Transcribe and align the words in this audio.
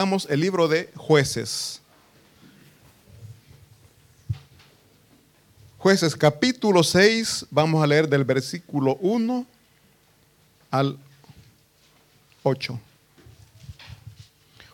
Vamos 0.00 0.26
el 0.30 0.40
libro 0.40 0.66
de 0.66 0.90
jueces. 0.96 1.82
Jueces 5.76 6.16
capítulo 6.16 6.82
6, 6.82 7.44
vamos 7.50 7.84
a 7.84 7.86
leer 7.86 8.08
del 8.08 8.24
versículo 8.24 8.96
1 9.02 9.44
al 10.70 10.96
8. 12.44 12.80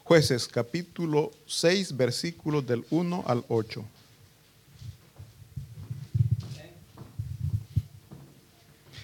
Jueces 0.04 0.46
capítulo 0.46 1.32
6, 1.48 1.96
versículos 1.96 2.64
del 2.64 2.86
1 2.90 3.24
al 3.26 3.44
8. 3.48 3.84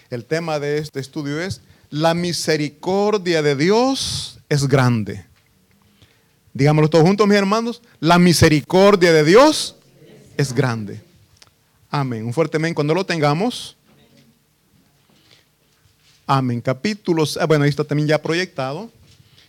El 0.09 0.25
tema 0.25 0.61
de 0.61 0.79
este 0.79 1.01
estudio 1.01 1.41
es 1.41 1.63
la 1.91 2.15
misericordia 2.15 3.43
de 3.43 3.57
Dios 3.57 4.39
es 4.49 4.69
grande. 4.69 5.32
Digámoslo 6.55 6.91
todos 6.91 7.05
juntos, 7.05 7.27
mis 7.27 7.37
hermanos. 7.37 7.83
La 8.01 8.19
misericordia 8.19 9.13
de 9.13 9.25
Dios 9.25 9.77
es 10.37 10.53
grande. 10.53 11.01
Amén. 11.91 12.25
Un 12.25 12.33
fuerte 12.33 12.57
amén 12.57 12.75
cuando 12.75 12.95
lo 12.95 13.05
tengamos. 13.05 13.77
Amén. 16.27 16.61
Capítulos. 16.61 17.39
Ah, 17.41 17.47
bueno, 17.47 17.65
ahí 17.65 17.71
está 17.71 17.85
también 17.85 18.09
ya 18.09 18.21
proyectado. 18.21 18.91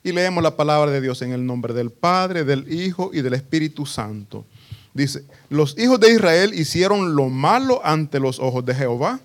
Y 0.04 0.12
leemos 0.12 0.44
la 0.44 0.56
palabra 0.56 0.92
de 0.92 1.00
Dios 1.00 1.22
en 1.22 1.32
el 1.32 1.46
nombre 1.46 1.74
del 1.74 1.90
Padre, 1.90 2.44
del 2.44 2.72
Hijo 2.72 3.12
y 3.14 3.22
del 3.22 3.34
Espíritu 3.34 3.86
Santo. 3.86 4.46
Dice, 4.94 5.24
los 5.50 5.78
hijos 5.78 6.00
de 6.00 6.14
Israel 6.14 6.54
hicieron 6.54 7.16
lo 7.16 7.30
malo 7.30 7.82
ante 7.84 8.20
los 8.20 8.40
ojos 8.40 8.66
de 8.66 8.76
Jehová. 8.76 9.20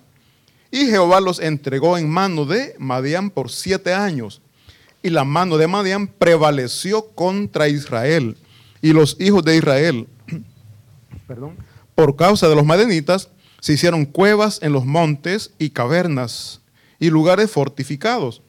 Y 0.71 0.87
Jehová 0.87 1.21
los 1.21 1.41
entregó 1.41 1.99
en 1.99 2.09
mano 2.09 2.45
de 2.45 2.75
Madián 2.79 3.31
por 3.31 3.51
siete 3.51 3.93
años 3.93 4.41
y 5.03 5.11
la 5.11 5.25
mano 5.25 5.57
de 5.57 5.67
Madián 5.67 6.09
prevaleció 6.09 7.07
contra 7.13 7.69
Israel. 7.69 8.37
Y 8.81 8.93
los 8.93 9.17
hijos 9.21 9.45
de 9.45 9.57
Israel, 9.57 10.07
perdón, 11.27 11.57
por 11.95 12.17
causa 12.17 12.49
de 12.49 12.55
los 12.55 12.65
madianitas, 12.65 13.29
se 13.61 13.73
hicieron 13.73 14.05
cuevas 14.05 14.61
en 14.63 14.73
los 14.73 14.85
montes 14.85 15.53
y 15.59 15.71
cavernas 15.71 16.61
y 16.99 17.11
lugares 17.11 17.51
fortificados. 17.51 18.43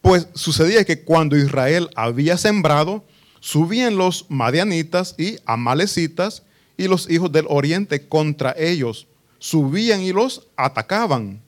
Pues 0.00 0.28
sucedía 0.34 0.84
que 0.84 1.02
cuando 1.02 1.36
Israel 1.36 1.90
había 1.96 2.36
sembrado, 2.36 3.04
subían 3.40 3.96
los 3.96 4.26
madianitas 4.28 5.16
y 5.18 5.38
amalecitas 5.44 6.44
y 6.76 6.86
los 6.86 7.10
hijos 7.10 7.32
del 7.32 7.46
oriente 7.48 8.06
contra 8.06 8.54
ellos. 8.56 9.08
Subían 9.38 10.02
y 10.02 10.12
los 10.12 10.46
atacaban. 10.56 11.40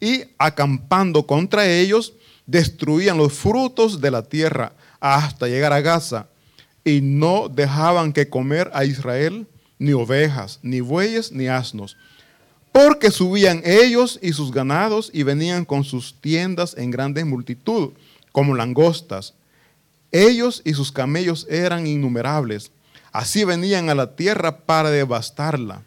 Y 0.00 0.24
acampando 0.36 1.26
contra 1.26 1.66
ellos, 1.66 2.12
destruían 2.52 3.16
los 3.16 3.32
frutos 3.32 4.02
de 4.02 4.10
la 4.10 4.22
tierra 4.22 4.74
hasta 5.00 5.48
llegar 5.48 5.72
a 5.72 5.80
Gaza 5.80 6.26
y 6.84 7.00
no 7.00 7.48
dejaban 7.48 8.12
que 8.12 8.28
comer 8.28 8.70
a 8.74 8.84
Israel 8.84 9.46
ni 9.78 9.94
ovejas, 9.94 10.60
ni 10.62 10.80
bueyes, 10.80 11.32
ni 11.32 11.48
asnos, 11.48 11.96
porque 12.70 13.10
subían 13.10 13.62
ellos 13.64 14.18
y 14.20 14.34
sus 14.34 14.52
ganados 14.52 15.10
y 15.14 15.22
venían 15.22 15.64
con 15.64 15.82
sus 15.82 16.20
tiendas 16.20 16.76
en 16.76 16.90
grande 16.90 17.24
multitud, 17.24 17.92
como 18.32 18.54
langostas. 18.54 19.32
Ellos 20.10 20.60
y 20.62 20.74
sus 20.74 20.92
camellos 20.92 21.46
eran 21.48 21.86
innumerables. 21.86 22.70
Así 23.12 23.44
venían 23.44 23.88
a 23.88 23.94
la 23.94 24.14
tierra 24.14 24.58
para 24.58 24.90
devastarla. 24.90 25.82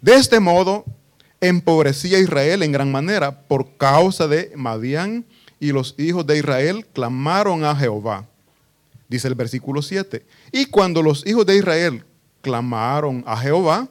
De 0.00 0.14
este 0.14 0.40
modo, 0.40 0.86
empobrecía 1.40 2.18
Israel 2.18 2.62
en 2.62 2.72
gran 2.72 2.90
manera 2.90 3.42
por 3.42 3.76
causa 3.76 4.26
de 4.26 4.52
Madián 4.56 5.26
y 5.60 5.72
los 5.72 5.94
hijos 5.98 6.26
de 6.26 6.38
Israel 6.38 6.86
clamaron 6.92 7.64
a 7.64 7.74
Jehová. 7.74 8.26
Dice 9.08 9.28
el 9.28 9.34
versículo 9.34 9.82
7. 9.82 10.24
Y 10.52 10.66
cuando 10.66 11.02
los 11.02 11.26
hijos 11.26 11.46
de 11.46 11.56
Israel 11.56 12.04
clamaron 12.42 13.24
a 13.26 13.36
Jehová 13.36 13.88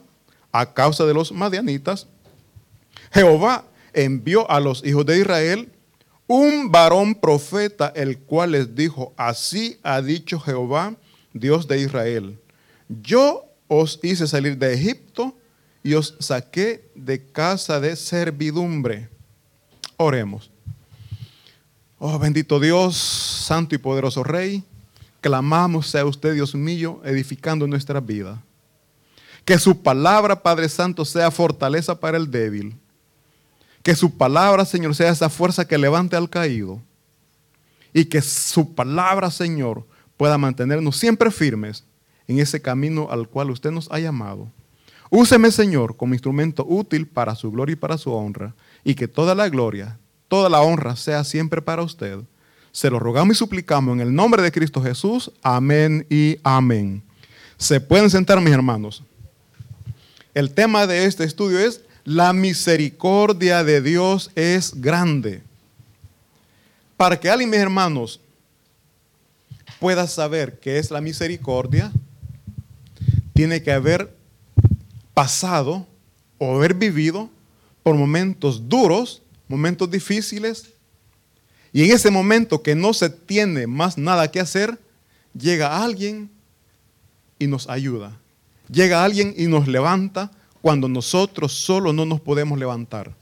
a 0.52 0.72
causa 0.72 1.04
de 1.04 1.14
los 1.14 1.32
madianitas, 1.32 2.06
Jehová 3.12 3.64
envió 3.92 4.50
a 4.50 4.60
los 4.60 4.84
hijos 4.84 5.04
de 5.06 5.18
Israel 5.18 5.72
un 6.26 6.70
varón 6.70 7.14
profeta, 7.14 7.92
el 7.96 8.18
cual 8.18 8.52
les 8.52 8.74
dijo, 8.74 9.12
así 9.16 9.78
ha 9.82 10.00
dicho 10.02 10.38
Jehová, 10.38 10.94
Dios 11.32 11.66
de 11.66 11.80
Israel, 11.80 12.38
yo 12.88 13.44
os 13.66 13.98
hice 14.02 14.26
salir 14.26 14.56
de 14.56 14.74
Egipto 14.74 15.34
y 15.82 15.94
os 15.94 16.16
saqué 16.18 16.90
de 16.94 17.24
casa 17.24 17.80
de 17.80 17.96
servidumbre. 17.96 19.08
Oremos. 19.96 20.50
Oh 22.00 22.16
bendito 22.18 22.60
Dios, 22.60 22.96
santo 22.96 23.74
y 23.74 23.78
poderoso 23.78 24.22
Rey, 24.22 24.62
clamamos 25.20 25.88
sea 25.88 26.04
usted, 26.04 26.34
Dios 26.34 26.54
mío, 26.54 27.00
edificando 27.04 27.66
nuestra 27.66 27.98
vida. 27.98 28.40
Que 29.44 29.58
su 29.58 29.82
palabra, 29.82 30.40
Padre 30.40 30.68
Santo, 30.68 31.04
sea 31.04 31.32
fortaleza 31.32 31.98
para 31.98 32.16
el 32.16 32.30
débil. 32.30 32.76
Que 33.82 33.96
su 33.96 34.16
palabra, 34.16 34.64
Señor, 34.64 34.94
sea 34.94 35.10
esa 35.10 35.28
fuerza 35.28 35.66
que 35.66 35.76
levante 35.76 36.14
al 36.14 36.30
caído. 36.30 36.80
Y 37.92 38.04
que 38.04 38.22
su 38.22 38.74
palabra, 38.76 39.30
Señor, 39.32 39.84
pueda 40.16 40.38
mantenernos 40.38 40.96
siempre 40.96 41.32
firmes 41.32 41.82
en 42.28 42.38
ese 42.38 42.62
camino 42.62 43.08
al 43.10 43.28
cual 43.28 43.50
usted 43.50 43.72
nos 43.72 43.90
ha 43.90 43.98
llamado. 43.98 44.52
Úseme, 45.10 45.50
Señor, 45.50 45.96
como 45.96 46.14
instrumento 46.14 46.64
útil 46.68 47.08
para 47.08 47.34
su 47.34 47.50
gloria 47.50 47.72
y 47.72 47.76
para 47.76 47.98
su 47.98 48.12
honra. 48.12 48.54
Y 48.84 48.94
que 48.94 49.08
toda 49.08 49.34
la 49.34 49.48
gloria, 49.48 49.98
toda 50.28 50.48
la 50.48 50.60
honra 50.60 50.94
sea 50.96 51.24
siempre 51.24 51.60
para 51.60 51.82
usted. 51.82 52.18
Se 52.70 52.90
lo 52.90 52.98
rogamos 52.98 53.34
y 53.34 53.38
suplicamos 53.38 53.94
en 53.94 54.00
el 54.00 54.14
nombre 54.14 54.42
de 54.42 54.52
Cristo 54.52 54.82
Jesús. 54.82 55.32
Amén 55.42 56.06
y 56.08 56.38
amén. 56.42 57.02
Se 57.56 57.80
pueden 57.80 58.10
sentar 58.10 58.40
mis 58.40 58.52
hermanos. 58.52 59.02
El 60.34 60.52
tema 60.52 60.86
de 60.86 61.06
este 61.06 61.24
estudio 61.24 61.58
es 61.58 61.80
la 62.04 62.32
misericordia 62.32 63.64
de 63.64 63.82
Dios 63.82 64.30
es 64.34 64.80
grande. 64.80 65.42
Para 66.96 67.18
que 67.18 67.28
alguien, 67.28 67.50
mis 67.50 67.58
hermanos, 67.58 68.20
pueda 69.80 70.06
saber 70.06 70.58
qué 70.60 70.78
es 70.78 70.90
la 70.90 71.00
misericordia, 71.00 71.92
tiene 73.34 73.62
que 73.62 73.72
haber 73.72 74.14
pasado 75.14 75.86
o 76.38 76.56
haber 76.56 76.74
vivido 76.74 77.28
por 77.82 77.94
momentos 77.94 78.68
duros 78.68 79.22
momentos 79.48 79.90
difíciles, 79.90 80.74
y 81.72 81.84
en 81.84 81.90
ese 81.92 82.10
momento 82.10 82.62
que 82.62 82.74
no 82.74 82.94
se 82.94 83.10
tiene 83.10 83.66
más 83.66 83.98
nada 83.98 84.30
que 84.30 84.40
hacer, 84.40 84.78
llega 85.38 85.82
alguien 85.82 86.30
y 87.38 87.46
nos 87.46 87.68
ayuda. 87.68 88.18
Llega 88.70 89.04
alguien 89.04 89.34
y 89.36 89.46
nos 89.46 89.68
levanta 89.68 90.30
cuando 90.60 90.88
nosotros 90.88 91.52
solo 91.52 91.92
no 91.92 92.04
nos 92.04 92.20
podemos 92.20 92.58
levantar. 92.58 93.14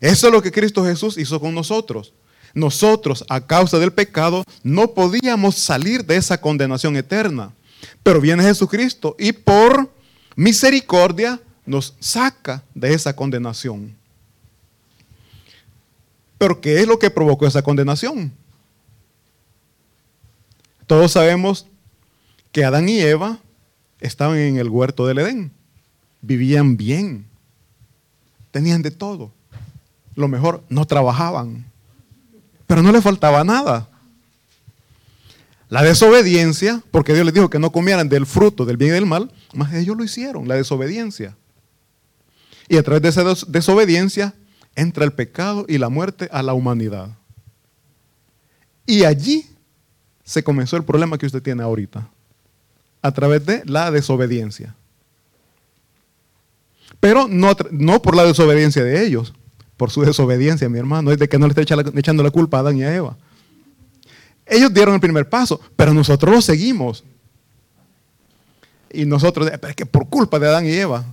Eso 0.00 0.26
es 0.26 0.32
lo 0.32 0.42
que 0.42 0.52
Cristo 0.52 0.84
Jesús 0.84 1.18
hizo 1.18 1.40
con 1.40 1.54
nosotros. 1.54 2.12
Nosotros, 2.54 3.24
a 3.28 3.46
causa 3.46 3.78
del 3.78 3.92
pecado, 3.92 4.44
no 4.62 4.92
podíamos 4.92 5.56
salir 5.56 6.04
de 6.04 6.16
esa 6.16 6.40
condenación 6.40 6.96
eterna. 6.96 7.52
Pero 8.02 8.20
viene 8.20 8.42
Jesucristo 8.42 9.14
y 9.18 9.32
por 9.32 9.92
misericordia 10.36 11.40
nos 11.66 11.94
saca 12.00 12.64
de 12.74 12.94
esa 12.94 13.14
condenación. 13.14 13.99
Pero 16.40 16.58
¿qué 16.62 16.80
es 16.80 16.88
lo 16.88 16.98
que 16.98 17.10
provocó 17.10 17.46
esa 17.46 17.60
condenación? 17.60 18.32
Todos 20.86 21.12
sabemos 21.12 21.66
que 22.50 22.64
Adán 22.64 22.88
y 22.88 22.98
Eva 22.98 23.40
estaban 24.00 24.38
en 24.38 24.56
el 24.56 24.70
huerto 24.70 25.06
del 25.06 25.18
Edén. 25.18 25.52
Vivían 26.22 26.78
bien. 26.78 27.26
Tenían 28.52 28.80
de 28.80 28.90
todo. 28.90 29.30
Lo 30.14 30.28
mejor, 30.28 30.62
no 30.70 30.86
trabajaban. 30.86 31.66
Pero 32.66 32.82
no 32.82 32.90
les 32.90 33.04
faltaba 33.04 33.44
nada. 33.44 33.86
La 35.68 35.82
desobediencia, 35.82 36.82
porque 36.90 37.12
Dios 37.12 37.26
les 37.26 37.34
dijo 37.34 37.50
que 37.50 37.58
no 37.58 37.70
comieran 37.70 38.08
del 38.08 38.24
fruto 38.24 38.64
del 38.64 38.78
bien 38.78 38.92
y 38.92 38.94
del 38.94 39.04
mal, 39.04 39.30
más 39.52 39.74
ellos 39.74 39.94
lo 39.94 40.04
hicieron, 40.04 40.48
la 40.48 40.54
desobediencia. 40.54 41.36
Y 42.66 42.78
a 42.78 42.82
través 42.82 43.02
de 43.02 43.08
esa 43.10 43.24
desobediencia 43.46 44.32
entra 44.80 45.04
el 45.04 45.12
pecado 45.12 45.66
y 45.68 45.78
la 45.78 45.88
muerte 45.88 46.28
a 46.32 46.42
la 46.42 46.54
humanidad. 46.54 47.10
Y 48.86 49.04
allí 49.04 49.46
se 50.24 50.42
comenzó 50.42 50.76
el 50.76 50.84
problema 50.84 51.18
que 51.18 51.26
usted 51.26 51.42
tiene 51.42 51.62
ahorita, 51.62 52.08
a 53.02 53.12
través 53.12 53.44
de 53.46 53.62
la 53.66 53.90
desobediencia. 53.90 54.74
Pero 56.98 57.28
no, 57.28 57.56
no 57.70 58.02
por 58.02 58.16
la 58.16 58.24
desobediencia 58.24 58.84
de 58.84 59.04
ellos, 59.04 59.32
por 59.76 59.90
su 59.90 60.02
desobediencia, 60.02 60.68
mi 60.68 60.78
hermano, 60.78 61.12
es 61.12 61.18
de 61.18 61.28
que 61.28 61.38
no 61.38 61.46
le 61.46 61.54
está 61.58 61.62
echando 61.94 62.22
la 62.22 62.30
culpa 62.30 62.58
a 62.58 62.60
Adán 62.60 62.76
y 62.76 62.82
a 62.82 62.94
Eva. 62.94 63.16
Ellos 64.46 64.72
dieron 64.74 64.94
el 64.94 65.00
primer 65.00 65.28
paso, 65.28 65.60
pero 65.76 65.94
nosotros 65.94 66.34
lo 66.34 66.42
seguimos. 66.42 67.04
Y 68.92 69.04
nosotros, 69.04 69.50
es 69.50 69.76
que 69.76 69.86
por 69.86 70.08
culpa 70.08 70.38
de 70.38 70.48
Adán 70.48 70.66
y 70.66 70.72
Eva, 70.72 71.04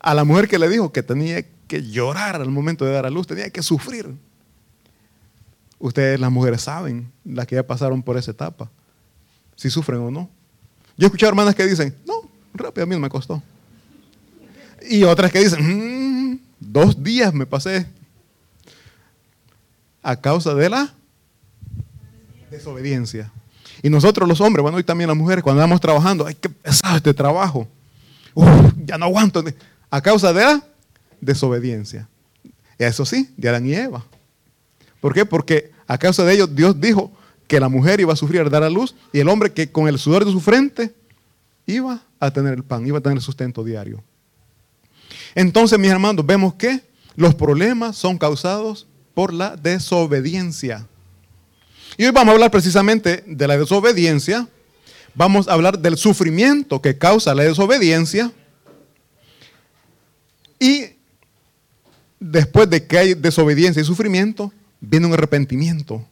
a 0.00 0.14
la 0.14 0.24
mujer 0.24 0.48
que 0.48 0.58
le 0.58 0.68
dijo 0.68 0.92
que 0.92 1.02
tenía 1.02 1.44
que 1.66 1.82
llorar 1.82 2.36
al 2.36 2.50
momento 2.50 2.84
de 2.84 2.92
dar 2.92 3.06
a 3.06 3.10
luz, 3.10 3.26
tenía 3.26 3.50
que 3.50 3.62
sufrir. 3.62 4.14
Ustedes 5.78 6.18
las 6.18 6.30
mujeres 6.30 6.62
saben, 6.62 7.10
las 7.24 7.46
que 7.46 7.56
ya 7.56 7.66
pasaron 7.66 8.02
por 8.02 8.16
esa 8.16 8.30
etapa, 8.30 8.70
si 9.56 9.70
sufren 9.70 10.00
o 10.00 10.10
no. 10.10 10.30
Yo 10.96 11.04
he 11.04 11.08
escuchado 11.08 11.30
hermanas 11.30 11.54
que 11.54 11.66
dicen, 11.66 11.94
no, 12.06 12.28
rápido 12.54 12.84
a 12.84 12.86
mí 12.86 12.94
no 12.94 13.00
me 13.00 13.08
costó. 13.08 13.42
Y 14.88 15.02
otras 15.04 15.32
que 15.32 15.40
dicen, 15.40 16.32
mm, 16.32 16.40
dos 16.60 17.02
días 17.02 17.32
me 17.34 17.46
pasé 17.46 17.86
a 20.02 20.16
causa 20.16 20.54
de 20.54 20.68
la 20.68 20.94
desobediencia. 22.50 23.32
Y 23.82 23.90
nosotros 23.90 24.28
los 24.28 24.40
hombres, 24.40 24.62
bueno, 24.62 24.78
y 24.78 24.84
también 24.84 25.08
las 25.08 25.16
mujeres, 25.16 25.42
cuando 25.42 25.60
estamos 25.60 25.80
trabajando, 25.80 26.26
ay, 26.26 26.34
qué 26.34 26.48
pesado 26.48 26.96
este 26.96 27.12
trabajo. 27.12 27.68
ya 28.84 28.96
no 28.96 29.06
aguanto. 29.06 29.44
A 29.90 30.00
causa 30.00 30.32
de 30.32 30.42
la 30.42 30.64
desobediencia. 31.24 32.08
Eso 32.78 33.04
sí, 33.04 33.30
de 33.36 33.48
Adán 33.48 33.66
y 33.66 33.74
Eva. 33.74 34.04
¿Por 35.00 35.14
qué? 35.14 35.24
Porque 35.24 35.70
a 35.86 35.98
causa 35.98 36.24
de 36.24 36.34
ello 36.34 36.46
Dios 36.46 36.80
dijo 36.80 37.12
que 37.46 37.60
la 37.60 37.68
mujer 37.68 38.00
iba 38.00 38.12
a 38.12 38.16
sufrir 38.16 38.48
dar 38.48 38.62
a 38.62 38.70
luz 38.70 38.94
y 39.12 39.20
el 39.20 39.28
hombre 39.28 39.52
que 39.52 39.70
con 39.70 39.86
el 39.88 39.98
sudor 39.98 40.24
de 40.24 40.32
su 40.32 40.40
frente 40.40 40.94
iba 41.66 42.02
a 42.18 42.30
tener 42.30 42.54
el 42.54 42.64
pan, 42.64 42.86
iba 42.86 42.98
a 42.98 43.00
tener 43.00 43.18
el 43.18 43.22
sustento 43.22 43.62
diario. 43.62 44.02
Entonces, 45.34 45.78
mis 45.78 45.90
hermanos, 45.90 46.24
vemos 46.24 46.54
que 46.54 46.80
los 47.16 47.34
problemas 47.34 47.96
son 47.96 48.18
causados 48.18 48.86
por 49.14 49.32
la 49.32 49.56
desobediencia. 49.56 50.86
Y 51.96 52.04
hoy 52.04 52.10
vamos 52.10 52.32
a 52.32 52.34
hablar 52.34 52.50
precisamente 52.50 53.22
de 53.26 53.46
la 53.46 53.56
desobediencia. 53.56 54.48
Vamos 55.14 55.46
a 55.46 55.52
hablar 55.52 55.78
del 55.78 55.96
sufrimiento 55.96 56.82
que 56.82 56.98
causa 56.98 57.34
la 57.34 57.44
desobediencia. 57.44 58.32
Y 60.58 60.93
después 62.30 62.70
de 62.70 62.86
que 62.86 62.96
hay 62.96 63.14
desobediencia 63.14 63.82
y 63.82 63.84
sufrimiento, 63.84 64.50
viene 64.80 65.06
un 65.06 65.12
arrepentimiento. 65.12 66.04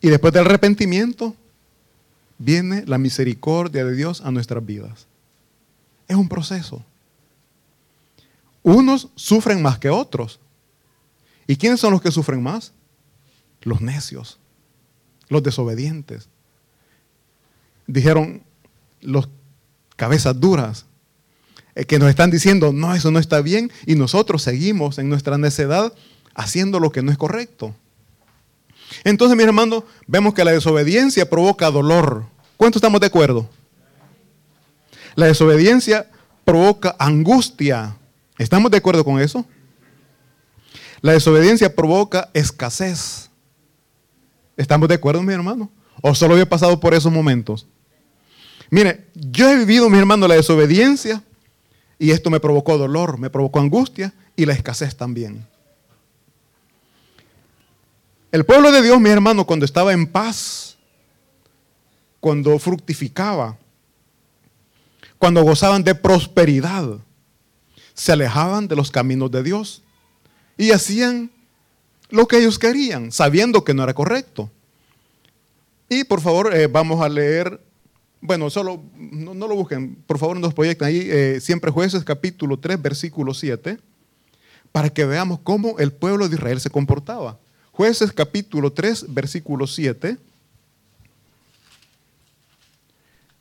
Y 0.00 0.08
después 0.08 0.32
del 0.32 0.46
arrepentimiento, 0.46 1.36
viene 2.38 2.84
la 2.86 2.96
misericordia 2.96 3.84
de 3.84 3.94
Dios 3.94 4.22
a 4.22 4.30
nuestras 4.30 4.64
vidas. 4.64 5.06
Es 6.06 6.16
un 6.16 6.28
proceso. 6.28 6.82
Unos 8.62 9.08
sufren 9.14 9.60
más 9.60 9.78
que 9.78 9.90
otros. 9.90 10.40
¿Y 11.46 11.56
quiénes 11.56 11.80
son 11.80 11.92
los 11.92 12.00
que 12.00 12.10
sufren 12.10 12.42
más? 12.42 12.72
Los 13.60 13.82
necios, 13.82 14.38
los 15.28 15.42
desobedientes. 15.42 16.28
Dijeron 17.86 18.42
los 19.02 19.28
cabezas 19.96 20.38
duras, 20.40 20.86
que 21.86 21.98
nos 21.98 22.08
están 22.08 22.30
diciendo, 22.30 22.72
no, 22.72 22.94
eso 22.94 23.10
no 23.10 23.18
está 23.18 23.40
bien, 23.40 23.70
y 23.86 23.94
nosotros 23.94 24.42
seguimos 24.42 24.98
en 24.98 25.08
nuestra 25.08 25.38
necedad 25.38 25.92
haciendo 26.34 26.80
lo 26.80 26.90
que 26.90 27.02
no 27.02 27.12
es 27.12 27.18
correcto. 27.18 27.74
Entonces, 29.04 29.36
mis 29.36 29.46
hermanos, 29.46 29.84
vemos 30.06 30.34
que 30.34 30.44
la 30.44 30.52
desobediencia 30.52 31.28
provoca 31.28 31.70
dolor. 31.70 32.26
¿Cuántos 32.56 32.80
estamos 32.80 33.00
de 33.00 33.06
acuerdo? 33.06 33.48
La 35.14 35.26
desobediencia 35.26 36.10
provoca 36.44 36.96
angustia. 36.98 37.96
¿Estamos 38.38 38.70
de 38.70 38.78
acuerdo 38.78 39.04
con 39.04 39.20
eso? 39.20 39.44
La 41.00 41.12
desobediencia 41.12 41.74
provoca 41.74 42.30
escasez. 42.34 43.30
¿Estamos 44.56 44.88
de 44.88 44.96
acuerdo, 44.96 45.22
mi 45.22 45.32
hermano? 45.32 45.70
¿O 46.00 46.14
solo 46.14 46.36
he 46.38 46.46
pasado 46.46 46.80
por 46.80 46.94
esos 46.94 47.12
momentos? 47.12 47.66
Mire, 48.70 49.06
yo 49.14 49.48
he 49.50 49.56
vivido, 49.56 49.88
mi 49.88 49.98
hermano, 49.98 50.26
la 50.26 50.34
desobediencia 50.34 51.22
y 51.98 52.12
esto 52.12 52.30
me 52.30 52.40
provocó 52.40 52.78
dolor, 52.78 53.18
me 53.18 53.30
provocó 53.30 53.58
angustia 53.58 54.14
y 54.36 54.46
la 54.46 54.52
escasez 54.52 54.96
también. 54.96 55.46
El 58.30 58.44
pueblo 58.44 58.70
de 58.70 58.82
Dios, 58.82 59.00
mi 59.00 59.10
hermano, 59.10 59.46
cuando 59.46 59.64
estaba 59.64 59.92
en 59.92 60.06
paz, 60.06 60.76
cuando 62.20 62.58
fructificaba, 62.58 63.56
cuando 65.18 65.42
gozaban 65.42 65.82
de 65.82 65.94
prosperidad, 65.94 66.98
se 67.94 68.12
alejaban 68.12 68.68
de 68.68 68.76
los 68.76 68.90
caminos 68.90 69.30
de 69.30 69.42
Dios 69.42 69.82
y 70.56 70.70
hacían 70.70 71.30
lo 72.10 72.28
que 72.28 72.38
ellos 72.38 72.58
querían, 72.58 73.10
sabiendo 73.10 73.64
que 73.64 73.74
no 73.74 73.82
era 73.82 73.94
correcto. 73.94 74.50
Y 75.88 76.04
por 76.04 76.20
favor, 76.20 76.54
eh, 76.54 76.66
vamos 76.66 77.00
a 77.00 77.08
leer 77.08 77.60
bueno, 78.20 78.50
solo 78.50 78.82
no, 78.96 79.34
lo 79.34 79.54
busquen, 79.54 79.96
por 80.06 80.18
favor, 80.18 80.38
nos 80.38 80.54
proyecten 80.54 80.88
ahí, 80.88 81.08
eh, 81.10 81.38
siempre 81.40 81.70
jueces 81.70 82.02
capítulo 82.04 82.58
3, 82.58 82.80
versículo 82.82 83.32
7, 83.32 83.78
para 84.72 84.90
que 84.90 85.04
veamos 85.04 85.40
cómo 85.42 85.78
el 85.78 85.92
pueblo 85.92 86.28
de 86.28 86.34
Israel 86.34 86.60
se 86.60 86.70
comportaba. 86.70 87.38
Jueces 87.70 88.12
capítulo 88.12 88.72
3, 88.72 89.06
versículo 89.14 89.66
7, 89.66 90.18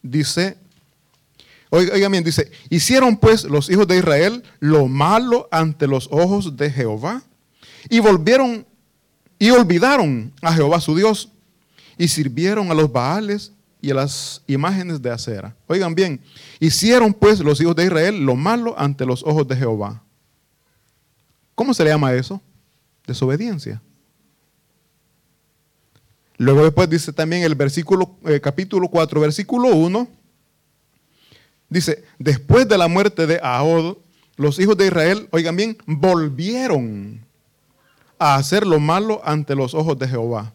dice, 0.04 0.58
oigan 1.70 2.12
bien, 2.12 2.24
dice, 2.24 2.52
hicieron 2.70 3.18
pues 3.18 3.44
los 3.46 3.70
hijos 3.70 3.88
de 3.88 3.98
Israel 3.98 4.44
lo 4.60 4.88
malo 4.88 5.48
ante 5.52 5.88
los 5.88 6.08
ojos 6.12 6.56
de 6.56 6.70
Jehová 6.72 7.24
y 7.90 8.00
volvieron 8.00 8.66
y 9.40 9.50
olvidaron 9.52 10.34
a 10.42 10.54
Jehová 10.54 10.82
su 10.82 10.96
Dios 10.96 11.30
y 11.98 12.08
sirvieron 12.08 12.72
a 12.72 12.74
los 12.74 12.92
Baales 12.92 13.54
y 13.82 13.94
las 13.94 14.42
imágenes 14.48 15.02
de 15.02 15.12
acera. 15.12 15.56
Oigan 15.68 15.94
bien, 15.94 16.20
hicieron 16.60 17.14
pues 17.14 17.40
los 17.40 17.62
hijos 17.62 17.76
de 17.76 17.86
Israel 17.86 18.20
lo 18.26 18.36
malo 18.36 18.76
ante 18.78 19.06
los 19.06 19.24
ojos 19.24 19.48
de 19.48 19.56
Jehová. 19.56 20.02
¿Cómo 21.56 21.74
se 21.74 21.84
le 21.84 21.90
llama 21.90 22.14
eso? 22.14 22.42
Desobediencia. 23.06 23.82
Luego 26.38 26.64
después 26.64 26.90
dice 26.90 27.12
también 27.12 27.44
el 27.44 27.56
versículo, 27.56 28.16
eh, 28.26 28.40
capítulo 28.40 28.88
4, 28.90 29.22
versículo 29.22 29.70
1, 29.70 30.08
dice, 31.68 32.04
después 32.20 32.68
de 32.68 32.78
la 32.78 32.88
muerte 32.88 33.26
de 33.26 33.40
Ahod, 33.42 33.98
los 34.36 34.60
hijos 34.60 34.78
de 34.78 34.86
Israel, 34.86 35.28
oigan 35.32 35.56
bien, 35.56 35.78
volvieron 35.88 37.26
a 38.20 38.36
hacer 38.36 38.68
lo 38.68 38.80
malo 38.80 39.22
ante 39.24 39.56
los 39.56 39.74
ojos 39.74 39.98
de 39.98 40.08
Jehová. 40.08 40.54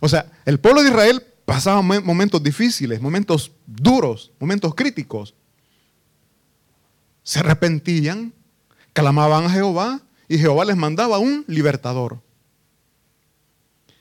O 0.00 0.08
sea, 0.08 0.32
el 0.44 0.58
pueblo 0.58 0.82
de 0.82 0.88
Israel 0.88 1.24
pasaban 1.50 1.84
momentos 2.04 2.40
difíciles, 2.40 3.00
momentos 3.00 3.50
duros, 3.66 4.30
momentos 4.38 4.72
críticos. 4.72 5.34
Se 7.24 7.40
arrepentían, 7.40 8.32
clamaban 8.92 9.46
a 9.46 9.50
Jehová 9.50 10.00
y 10.28 10.38
Jehová 10.38 10.64
les 10.64 10.76
mandaba 10.76 11.18
un 11.18 11.44
libertador. 11.48 12.22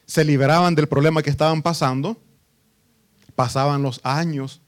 Se 0.05 0.23
liberaban 0.23 0.75
del 0.75 0.87
problema 0.87 1.23
que 1.23 1.31
estaban 1.31 1.63
pasando, 1.63 2.21
pasaban 3.33 3.81
los 3.81 3.99
años, 4.03 4.61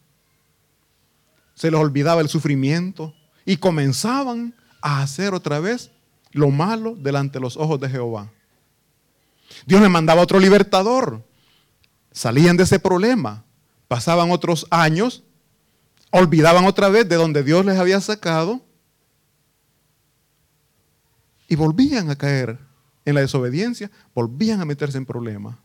se 1.54 1.70
les 1.70 1.80
olvidaba 1.80 2.22
el 2.22 2.30
sufrimiento 2.30 3.14
y 3.46 3.58
comenzaban 3.58 4.56
a 4.82 5.04
hacer 5.04 5.36
otra 5.36 5.60
vez 5.60 5.92
lo 6.32 6.50
malo 6.50 6.96
delante 6.96 7.34
de 7.38 7.42
los 7.42 7.58
ojos 7.58 7.80
de 7.80 7.90
Jehová. 7.90 8.32
Dios 9.68 9.82
les 9.82 9.92
mandaba 9.92 10.24
otro 10.24 10.40
libertador, 10.40 11.24
salían 12.12 12.58
de 12.58 12.64
ese 12.64 12.80
problema, 12.80 13.44
pasaban 13.88 14.32
otros 14.32 14.68
años, 14.70 15.24
olvidaban 16.12 16.66
otra 16.66 16.90
vez 16.90 17.08
de 17.08 17.16
donde 17.16 17.44
Dios 17.44 17.66
les 17.66 17.78
había 17.80 18.00
sacado 18.02 18.62
y 21.48 21.56
volvían 21.56 22.10
a 22.10 22.16
caer 22.16 22.60
en 23.06 23.16
la 23.16 23.22
desobediencia, 23.22 23.92
volvían 24.14 24.62
a 24.62 24.66
meterse 24.66 24.98
en 24.98 25.06
problemas. 25.06 25.58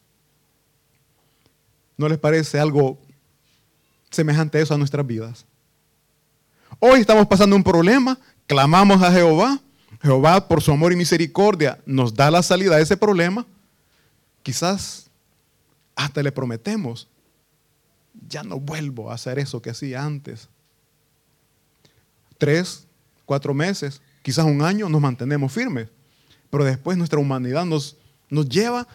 ¿No 1.97 2.09
les 2.09 2.19
parece 2.19 2.59
algo 2.59 2.99
semejante 4.11 4.59
a 4.59 4.63
eso 4.63 4.75
a 4.75 4.79
nuestras 4.79 5.07
vidas? 5.07 5.47
Hoy 6.79 7.01
estamos 7.01 7.27
pasando 7.27 7.57
un 7.57 7.65
problema, 7.65 8.19
clamamos 8.47 9.03
a 9.03 9.11
Jehová, 9.11 9.61
Jehová 10.03 10.47
por 10.47 10.63
su 10.63 10.73
amor 10.73 10.93
y 10.93 10.97
misericordia 10.97 11.79
nos 11.87 12.15
da 12.15 12.31
la 12.31 12.43
salida 12.43 12.77
de 12.77 12.83
ese 12.83 12.97
problema. 12.97 13.47
Quizás 14.43 15.06
hasta 15.97 16.23
le 16.23 16.31
prometemos, 16.31 17.09
ya 18.29 18.43
no 18.43 18.61
vuelvo 18.61 19.11
a 19.11 19.15
hacer 19.15 19.39
eso 19.39 19.61
que 19.61 19.71
hacía 19.71 20.05
antes. 20.05 20.49
Tres, 22.39 22.87
cuatro 23.25 23.55
meses, 23.55 24.01
quizás 24.23 24.45
un 24.45 24.63
año 24.63 24.89
nos 24.89 25.01
mantenemos 25.01 25.53
firmes, 25.53 25.89
pero 26.51 26.65
después 26.65 26.99
nuestra 26.99 27.19
humanidad 27.19 27.65
nos, 27.65 27.97
nos 28.29 28.49
lleva 28.49 28.87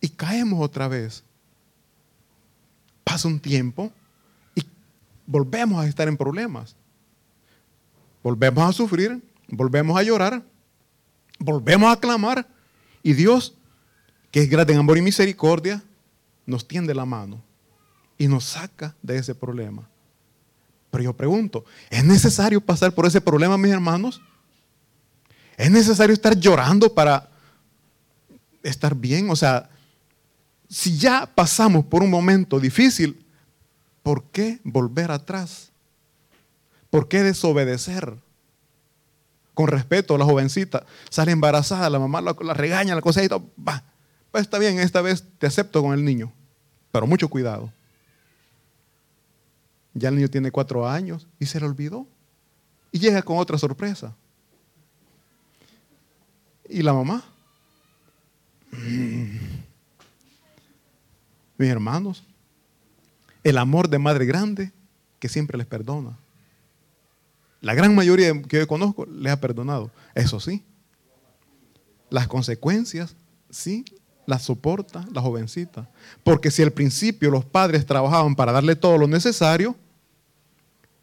y 0.00 0.08
caemos 0.10 0.60
otra 0.60 0.88
vez. 0.88 1.24
Pasa 3.02 3.28
un 3.28 3.40
tiempo 3.40 3.90
y 4.54 4.62
volvemos 5.26 5.82
a 5.82 5.88
estar 5.88 6.06
en 6.06 6.16
problemas. 6.16 6.76
Volvemos 8.22 8.68
a 8.68 8.72
sufrir, 8.72 9.22
volvemos 9.48 9.98
a 9.98 10.02
llorar, 10.02 10.42
volvemos 11.38 11.92
a 11.92 11.98
clamar 11.98 12.46
y 13.02 13.14
Dios 13.14 13.56
que 14.32 14.40
es 14.40 14.50
grande 14.50 14.72
en 14.72 14.80
amor 14.80 14.98
y 14.98 15.02
misericordia, 15.02 15.80
nos 16.44 16.66
tiende 16.66 16.92
la 16.92 17.04
mano 17.04 17.40
y 18.18 18.26
nos 18.26 18.42
saca 18.44 18.96
de 19.00 19.18
ese 19.18 19.36
problema. 19.36 19.88
Pero 20.90 21.04
yo 21.04 21.16
pregunto, 21.16 21.64
¿es 21.88 22.04
necesario 22.04 22.60
pasar 22.60 22.92
por 22.92 23.06
ese 23.06 23.20
problema, 23.20 23.56
mis 23.56 23.70
hermanos? 23.70 24.20
¿Es 25.56 25.70
necesario 25.70 26.12
estar 26.12 26.36
llorando 26.36 26.92
para 26.92 27.28
estar 28.62 28.94
bien. 28.94 29.30
O 29.30 29.36
sea, 29.36 29.68
si 30.68 30.96
ya 30.96 31.28
pasamos 31.32 31.84
por 31.84 32.02
un 32.02 32.10
momento 32.10 32.60
difícil, 32.60 33.24
¿por 34.02 34.24
qué 34.24 34.60
volver 34.64 35.10
atrás? 35.10 35.70
¿Por 36.90 37.08
qué 37.08 37.22
desobedecer? 37.22 38.16
Con 39.54 39.68
respeto, 39.68 40.16
la 40.16 40.24
jovencita 40.24 40.86
sale 41.10 41.32
embarazada, 41.32 41.90
la 41.90 41.98
mamá 41.98 42.20
la, 42.22 42.54
regaña, 42.54 42.94
la 42.94 43.02
cosa 43.02 43.22
y 43.22 43.28
todo, 43.28 43.50
va, 43.56 43.82
pues 44.32 44.42
está 44.42 44.58
bien, 44.58 44.78
esta 44.78 45.02
vez 45.02 45.22
te 45.38 45.46
acepto 45.46 45.82
con 45.82 45.92
el 45.92 46.04
niño, 46.04 46.32
pero 46.90 47.06
mucho 47.06 47.28
cuidado. 47.28 47.70
Ya 49.94 50.08
el 50.08 50.16
niño 50.16 50.28
tiene 50.28 50.50
cuatro 50.50 50.88
años 50.88 51.28
y 51.38 51.44
se 51.44 51.60
le 51.60 51.66
olvidó. 51.66 52.06
Y 52.90 52.98
llega 52.98 53.22
con 53.22 53.36
otra 53.36 53.58
sorpresa. 53.58 54.16
¿Y 56.66 56.82
la 56.82 56.94
mamá? 56.94 57.22
Mm. 58.70 59.36
Mis 61.58 61.68
hermanos, 61.68 62.24
el 63.44 63.58
amor 63.58 63.88
de 63.88 63.98
madre 63.98 64.24
grande 64.24 64.72
que 65.18 65.28
siempre 65.28 65.58
les 65.58 65.66
perdona. 65.66 66.16
La 67.60 67.74
gran 67.74 67.94
mayoría 67.94 68.32
que 68.42 68.58
yo 68.58 68.66
conozco 68.66 69.04
les 69.04 69.30
ha 69.32 69.40
perdonado. 69.40 69.90
Eso 70.14 70.40
sí, 70.40 70.64
las 72.08 72.28
consecuencias 72.28 73.14
sí 73.50 73.84
las 74.26 74.42
soporta 74.42 75.06
la 75.12 75.20
jovencita. 75.20 75.88
Porque 76.22 76.50
si 76.50 76.62
al 76.62 76.72
principio 76.72 77.30
los 77.30 77.44
padres 77.44 77.86
trabajaban 77.86 78.34
para 78.34 78.52
darle 78.52 78.76
todo 78.76 78.98
lo 78.98 79.06
necesario, 79.06 79.76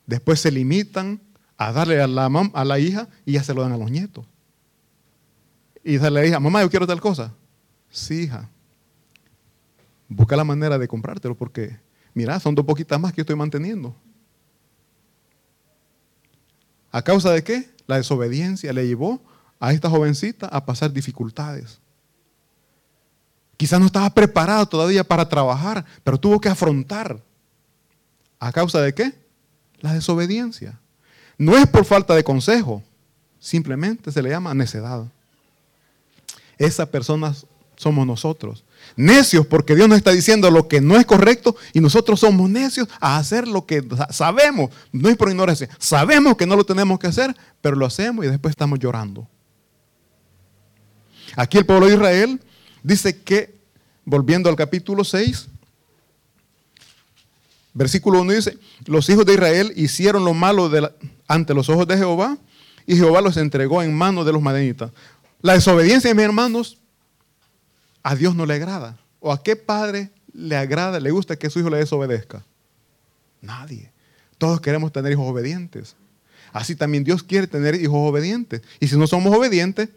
después 0.05 0.39
se 0.39 0.51
limitan 0.51 1.21
a 1.57 1.71
darle 1.71 2.01
a 2.01 2.07
la, 2.07 2.25
a 2.53 2.65
la 2.65 2.79
hija 2.79 3.07
y 3.25 3.33
ya 3.33 3.43
se 3.43 3.53
lo 3.53 3.61
dan 3.61 3.73
a 3.73 3.77
los 3.77 3.91
nietos. 3.91 4.25
Y 5.83 5.93
dice 5.93 6.09
la 6.09 6.25
hija, 6.25 6.39
mamá, 6.39 6.61
yo 6.61 6.69
quiero 6.69 6.87
tal 6.87 7.01
cosa. 7.01 7.33
Sí, 7.89 8.23
hija. 8.23 8.49
Busca 10.07 10.35
la 10.35 10.43
manera 10.43 10.77
de 10.77 10.87
comprártelo 10.87 11.35
porque, 11.35 11.77
mira, 12.13 12.39
son 12.39 12.55
dos 12.55 12.65
poquitas 12.65 12.99
más 12.99 13.13
que 13.13 13.21
estoy 13.21 13.35
manteniendo. 13.35 13.95
¿A 16.91 17.01
causa 17.01 17.31
de 17.31 17.43
qué? 17.43 17.69
La 17.87 17.97
desobediencia 17.97 18.73
le 18.73 18.87
llevó 18.87 19.21
a 19.59 19.73
esta 19.73 19.89
jovencita 19.89 20.47
a 20.47 20.65
pasar 20.65 20.91
dificultades. 20.91 21.79
Quizás 23.59 23.77
no 23.77 23.87
estaba 23.87 24.09
preparado 24.09 24.65
todavía 24.65 25.03
para 25.03 25.27
trabajar, 25.27 25.83
pero 26.05 26.17
tuvo 26.17 26.39
que 26.39 26.47
afrontar. 26.47 27.21
¿A 28.39 28.53
causa 28.53 28.79
de 28.79 28.93
qué? 28.93 29.13
La 29.81 29.91
desobediencia. 29.91 30.79
No 31.37 31.57
es 31.57 31.67
por 31.67 31.83
falta 31.83 32.15
de 32.15 32.23
consejo, 32.23 32.81
simplemente 33.37 34.13
se 34.13 34.23
le 34.23 34.29
llama 34.29 34.53
necedad. 34.53 35.03
Esas 36.57 36.87
personas 36.87 37.45
somos 37.75 38.07
nosotros. 38.07 38.63
Necios 38.95 39.45
porque 39.45 39.75
Dios 39.75 39.89
nos 39.89 39.97
está 39.97 40.11
diciendo 40.11 40.49
lo 40.49 40.69
que 40.69 40.79
no 40.79 40.95
es 40.95 41.05
correcto 41.05 41.57
y 41.73 41.81
nosotros 41.81 42.21
somos 42.21 42.49
necios 42.49 42.87
a 43.01 43.17
hacer 43.17 43.45
lo 43.45 43.65
que 43.65 43.85
sabemos, 44.09 44.69
no 44.93 45.09
es 45.09 45.17
por 45.17 45.27
ignorancia, 45.27 45.67
sabemos 45.79 46.37
que 46.37 46.45
no 46.45 46.55
lo 46.55 46.63
tenemos 46.63 46.97
que 46.97 47.07
hacer, 47.07 47.35
pero 47.59 47.75
lo 47.75 47.85
hacemos 47.85 48.23
y 48.23 48.29
después 48.29 48.53
estamos 48.53 48.79
llorando. 48.79 49.27
Aquí 51.35 51.57
el 51.57 51.65
pueblo 51.65 51.87
de 51.87 51.95
Israel 51.95 52.41
dice 52.89 53.21
que, 53.21 53.55
volviendo 54.03 54.49
al 54.49 54.55
capítulo 54.55 55.03
6, 55.03 55.47
versículo 57.73 58.21
1 58.21 58.33
dice, 58.33 58.57
los 58.85 59.07
hijos 59.09 59.25
de 59.25 59.33
Israel 59.33 59.71
hicieron 59.75 60.25
lo 60.25 60.33
malo 60.33 60.69
ante 61.27 61.53
los 61.53 61.69
ojos 61.69 61.87
de 61.87 61.97
Jehová 61.97 62.37
y 62.85 62.95
Jehová 62.95 63.21
los 63.21 63.37
entregó 63.37 63.83
en 63.83 63.93
manos 63.93 64.25
de 64.25 64.33
los 64.33 64.41
madenitas. 64.41 64.91
La 65.41 65.53
desobediencia, 65.53 66.13
mis 66.13 66.23
hermanos, 66.25 66.79
a 68.01 68.15
Dios 68.15 68.35
no 68.35 68.45
le 68.45 68.55
agrada. 68.55 68.97
¿O 69.19 69.31
a 69.31 69.43
qué 69.43 69.55
padre 69.55 70.09
le 70.33 70.55
agrada, 70.55 70.99
le 70.99 71.11
gusta 71.11 71.35
que 71.35 71.49
su 71.49 71.59
hijo 71.59 71.69
le 71.69 71.77
desobedezca? 71.77 72.43
Nadie. 73.41 73.91
Todos 74.37 74.59
queremos 74.59 74.91
tener 74.91 75.11
hijos 75.11 75.29
obedientes. 75.29 75.95
Así 76.51 76.75
también 76.75 77.03
Dios 77.03 77.21
quiere 77.21 77.45
tener 77.45 77.75
hijos 77.75 77.97
obedientes. 77.97 78.61
Y 78.79 78.87
si 78.87 78.97
no 78.97 79.05
somos 79.05 79.35
obedientes, 79.35 79.89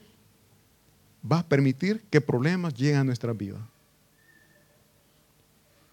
va 1.31 1.41
a 1.41 1.47
permitir 1.47 2.03
que 2.11 2.21
problemas 2.21 2.75
lleguen 2.75 2.97
a 2.97 3.05
nuestra 3.05 3.33
vida. 3.33 3.59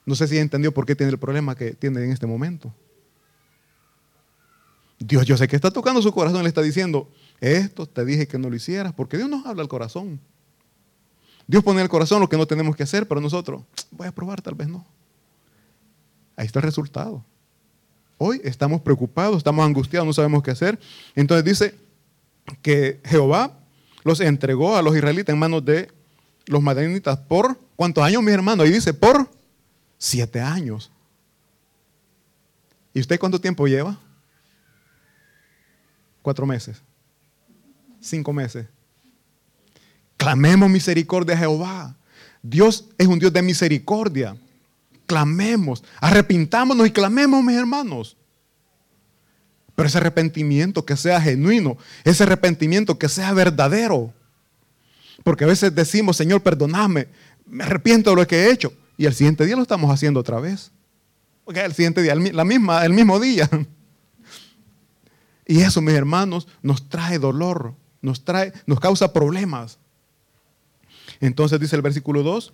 No 0.06 0.16
sé 0.16 0.28
si 0.28 0.38
entendió 0.38 0.74
por 0.74 0.86
qué 0.86 0.96
tiene 0.96 1.12
el 1.12 1.20
problema 1.20 1.56
que 1.56 1.74
tiene 1.74 2.04
en 2.04 2.12
este 2.12 2.26
momento. 2.26 2.74
Dios, 4.98 5.26
yo 5.26 5.38
sé 5.38 5.48
que 5.48 5.56
está 5.56 5.72
tocando 5.72 6.02
su 6.02 6.12
corazón, 6.12 6.44
le 6.44 6.50
está 6.50 6.62
diciendo, 6.62 7.10
esto 7.40 7.86
te 7.86 8.04
dije 8.04 8.28
que 8.28 8.38
no 8.38 8.50
lo 8.50 8.56
hicieras, 8.56 8.92
porque 8.94 9.18
Dios 9.18 9.30
nos 9.30 9.46
habla 9.46 9.62
al 9.62 9.70
corazón. 9.70 10.20
Dios 11.48 11.64
pone 11.64 11.80
en 11.80 11.84
el 11.84 11.90
corazón 11.90 12.20
lo 12.20 12.28
que 12.28 12.38
no 12.38 12.46
tenemos 12.46 12.76
que 12.76 12.84
hacer, 12.84 13.08
pero 13.08 13.22
nosotros, 13.22 13.64
voy 13.92 14.08
a 14.08 14.12
probar, 14.12 14.42
tal 14.42 14.56
vez 14.56 14.68
no. 14.68 14.86
Ahí 16.36 16.46
está 16.46 16.60
el 16.60 16.64
resultado. 16.64 17.24
Hoy 18.18 18.42
estamos 18.44 18.82
preocupados, 18.82 19.38
estamos 19.38 19.66
angustiados, 19.66 20.06
no 20.06 20.14
sabemos 20.14 20.44
qué 20.44 20.52
hacer. 20.52 20.80
Entonces 21.16 21.46
dice 21.46 21.76
que 22.62 23.00
Jehová 23.06 23.59
los 24.04 24.20
entregó 24.22 24.78
a 24.78 24.82
los 24.82 24.96
israelitas 24.96 25.34
en 25.34 25.40
manos 25.40 25.64
de 25.66 25.92
los 26.46 26.62
madenitas 26.62 27.18
por, 27.18 27.60
¿cuántos 27.76 28.04
años, 28.04 28.24
mi 28.24 28.32
hermano? 28.32 28.64
Ahí 28.64 28.72
dice, 28.72 28.94
por 28.94 29.30
siete 29.98 30.42
años. 30.42 30.92
¿Y 32.94 33.00
usted 33.00 33.20
cuánto 33.20 33.40
tiempo 33.40 33.68
lleva? 33.68 33.98
Cuatro 36.22 36.46
meses. 36.46 36.82
Cinco 38.02 38.34
meses. 38.34 38.66
Clamemos 40.18 40.70
misericordia 40.70 41.36
a 41.36 41.40
Jehová. 41.40 41.96
Dios 42.42 42.86
es 42.98 43.08
un 43.08 43.20
Dios 43.20 43.32
de 43.32 43.42
misericordia. 43.42 44.36
Clamemos, 45.06 45.84
arrepintámonos 46.00 46.88
y 46.88 46.92
clamemos, 46.92 47.44
mis 47.44 47.56
hermanos. 47.56 48.18
Pero 49.80 49.88
ese 49.88 49.98
arrepentimiento 49.98 50.86
que 50.86 50.98
sea 50.98 51.22
genuino, 51.22 51.78
ese 52.04 52.24
arrepentimiento 52.24 53.00
que 53.00 53.08
sea 53.08 53.32
verdadero. 53.32 54.14
Porque 55.24 55.46
a 55.46 55.48
veces 55.48 55.74
decimos, 55.74 56.18
Señor, 56.18 56.44
perdoname, 56.44 57.08
me 57.46 57.64
arrepiento 57.64 58.10
de 58.10 58.18
lo 58.18 58.28
que 58.28 58.36
he 58.36 58.52
hecho. 58.52 58.74
Y 58.98 59.06
el 59.06 59.14
siguiente 59.14 59.46
día 59.46 59.56
lo 59.56 59.62
estamos 59.62 59.90
haciendo 59.90 60.20
otra 60.20 60.42
vez. 60.42 60.74
Porque 61.46 61.62
el 61.62 61.74
siguiente 61.74 62.02
día, 62.02 62.14
la 62.14 62.44
misma, 62.44 62.84
el 62.84 62.92
mismo 62.92 63.22
día. 63.22 63.50
Y 65.48 65.62
eso, 65.62 65.82
mis 65.82 65.96
hermanos, 65.96 66.50
nos 66.62 66.90
trae 66.90 67.18
dolor, 67.18 67.74
nos, 68.02 68.26
trae, 68.26 68.52
nos 68.66 68.82
causa 68.82 69.14
problemas. 69.14 69.80
Entonces 71.22 71.58
dice 71.58 71.78
el 71.78 71.82
versículo 71.82 72.22
2, 72.22 72.54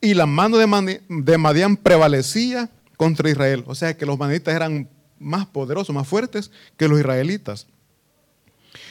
y 0.00 0.14
la 0.14 0.26
mano 0.26 0.58
de 0.58 1.38
Madián 1.38 1.76
prevalecía 1.76 2.70
contra 2.96 3.30
Israel. 3.30 3.62
O 3.68 3.76
sea 3.76 3.96
que 3.96 4.04
los 4.04 4.18
madianitas 4.18 4.52
eran 4.52 4.90
más 5.18 5.46
poderosos, 5.46 5.94
más 5.94 6.06
fuertes 6.06 6.50
que 6.76 6.88
los 6.88 6.98
israelitas. 6.98 7.66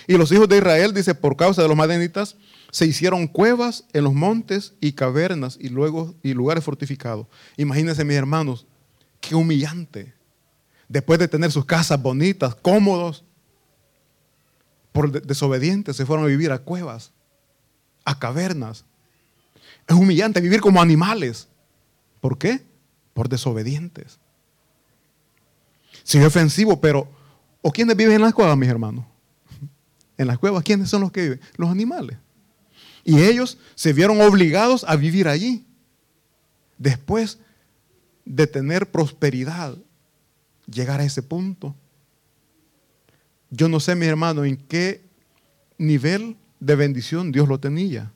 Y 0.07 0.17
los 0.17 0.31
hijos 0.31 0.47
de 0.47 0.57
Israel, 0.57 0.93
dice, 0.93 1.15
por 1.15 1.35
causa 1.35 1.61
de 1.61 1.67
los 1.67 1.77
madianitas, 1.77 2.35
se 2.71 2.85
hicieron 2.85 3.27
cuevas 3.27 3.85
en 3.93 4.03
los 4.03 4.13
montes 4.13 4.73
y 4.81 4.93
cavernas 4.93 5.57
y 5.59 5.69
luego 5.69 6.15
y 6.21 6.33
lugares 6.33 6.63
fortificados. 6.63 7.27
Imagínense, 7.57 8.03
mis 8.03 8.17
hermanos, 8.17 8.65
qué 9.21 9.35
humillante. 9.35 10.13
Después 10.87 11.17
de 11.19 11.27
tener 11.27 11.51
sus 11.51 11.65
casas 11.65 12.01
bonitas, 12.01 12.55
cómodos, 12.55 13.23
por 14.91 15.11
desobedientes 15.21 15.95
se 15.95 16.05
fueron 16.05 16.25
a 16.25 16.29
vivir 16.29 16.51
a 16.51 16.59
cuevas, 16.59 17.11
a 18.03 18.17
cavernas, 18.19 18.85
es 19.87 19.95
humillante 19.95 20.41
vivir 20.41 20.61
como 20.61 20.81
animales. 20.81 21.47
¿Por 22.21 22.37
qué? 22.37 22.65
Por 23.13 23.29
desobedientes. 23.29 24.19
Sí, 26.05 26.19
es 26.19 26.25
ofensivo, 26.25 26.79
pero 26.79 27.09
¿o 27.63 27.71
quiénes 27.71 27.97
viven 27.97 28.13
en 28.13 28.21
las 28.21 28.33
cuevas, 28.33 28.55
mis 28.55 28.69
hermanos? 28.69 29.03
En 30.17 30.27
las 30.27 30.37
cuevas, 30.37 30.63
¿quiénes 30.63 30.87
son 30.89 31.01
los 31.01 31.11
que 31.11 31.21
viven? 31.23 31.41
Los 31.57 31.69
animales. 31.69 32.17
Y 33.03 33.19
ellos 33.21 33.57
se 33.73 33.91
vieron 33.91 34.21
obligados 34.21 34.85
a 34.87 34.95
vivir 34.95 35.27
allí. 35.27 35.65
Después 36.77 37.39
de 38.23 38.47
tener 38.47 38.91
prosperidad, 38.91 39.75
llegar 40.71 41.01
a 41.01 41.03
ese 41.03 41.21
punto. 41.21 41.75
Yo 43.49 43.67
no 43.67 43.79
sé, 43.79 43.95
mi 43.95 44.05
hermano, 44.05 44.45
en 44.45 44.55
qué 44.55 45.03
nivel 45.77 46.37
de 46.59 46.75
bendición 46.75 47.31
Dios 47.31 47.49
lo 47.49 47.59
tenía. 47.59 48.11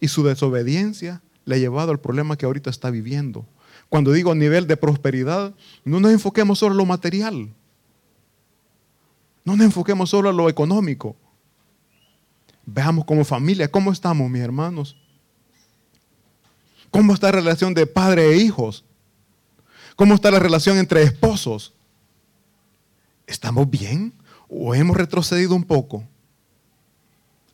Y 0.00 0.08
su 0.08 0.22
desobediencia 0.24 1.22
le 1.44 1.54
ha 1.54 1.58
llevado 1.58 1.92
al 1.92 2.00
problema 2.00 2.36
que 2.36 2.46
ahorita 2.46 2.68
está 2.68 2.90
viviendo. 2.90 3.46
Cuando 3.88 4.12
digo 4.12 4.34
nivel 4.34 4.66
de 4.66 4.76
prosperidad, 4.76 5.54
no 5.84 6.00
nos 6.00 6.12
enfoquemos 6.12 6.58
solo 6.58 6.72
en 6.72 6.78
lo 6.78 6.86
material. 6.86 7.54
No 9.44 9.56
nos 9.56 9.66
enfoquemos 9.66 10.10
solo 10.10 10.30
en 10.30 10.36
lo 10.36 10.48
económico. 10.48 11.16
Veamos 12.64 13.04
como 13.04 13.24
familia, 13.24 13.70
¿cómo 13.70 13.92
estamos, 13.92 14.28
mis 14.28 14.42
hermanos? 14.42 14.96
¿Cómo 16.90 17.14
está 17.14 17.28
la 17.28 17.32
relación 17.32 17.74
de 17.74 17.86
padre 17.86 18.32
e 18.32 18.36
hijos? 18.38 18.84
¿Cómo 19.94 20.14
está 20.14 20.30
la 20.30 20.40
relación 20.40 20.78
entre 20.78 21.02
esposos? 21.02 21.72
¿Estamos 23.26 23.70
bien 23.70 24.12
o 24.48 24.74
hemos 24.74 24.96
retrocedido 24.96 25.54
un 25.54 25.64
poco 25.64 26.04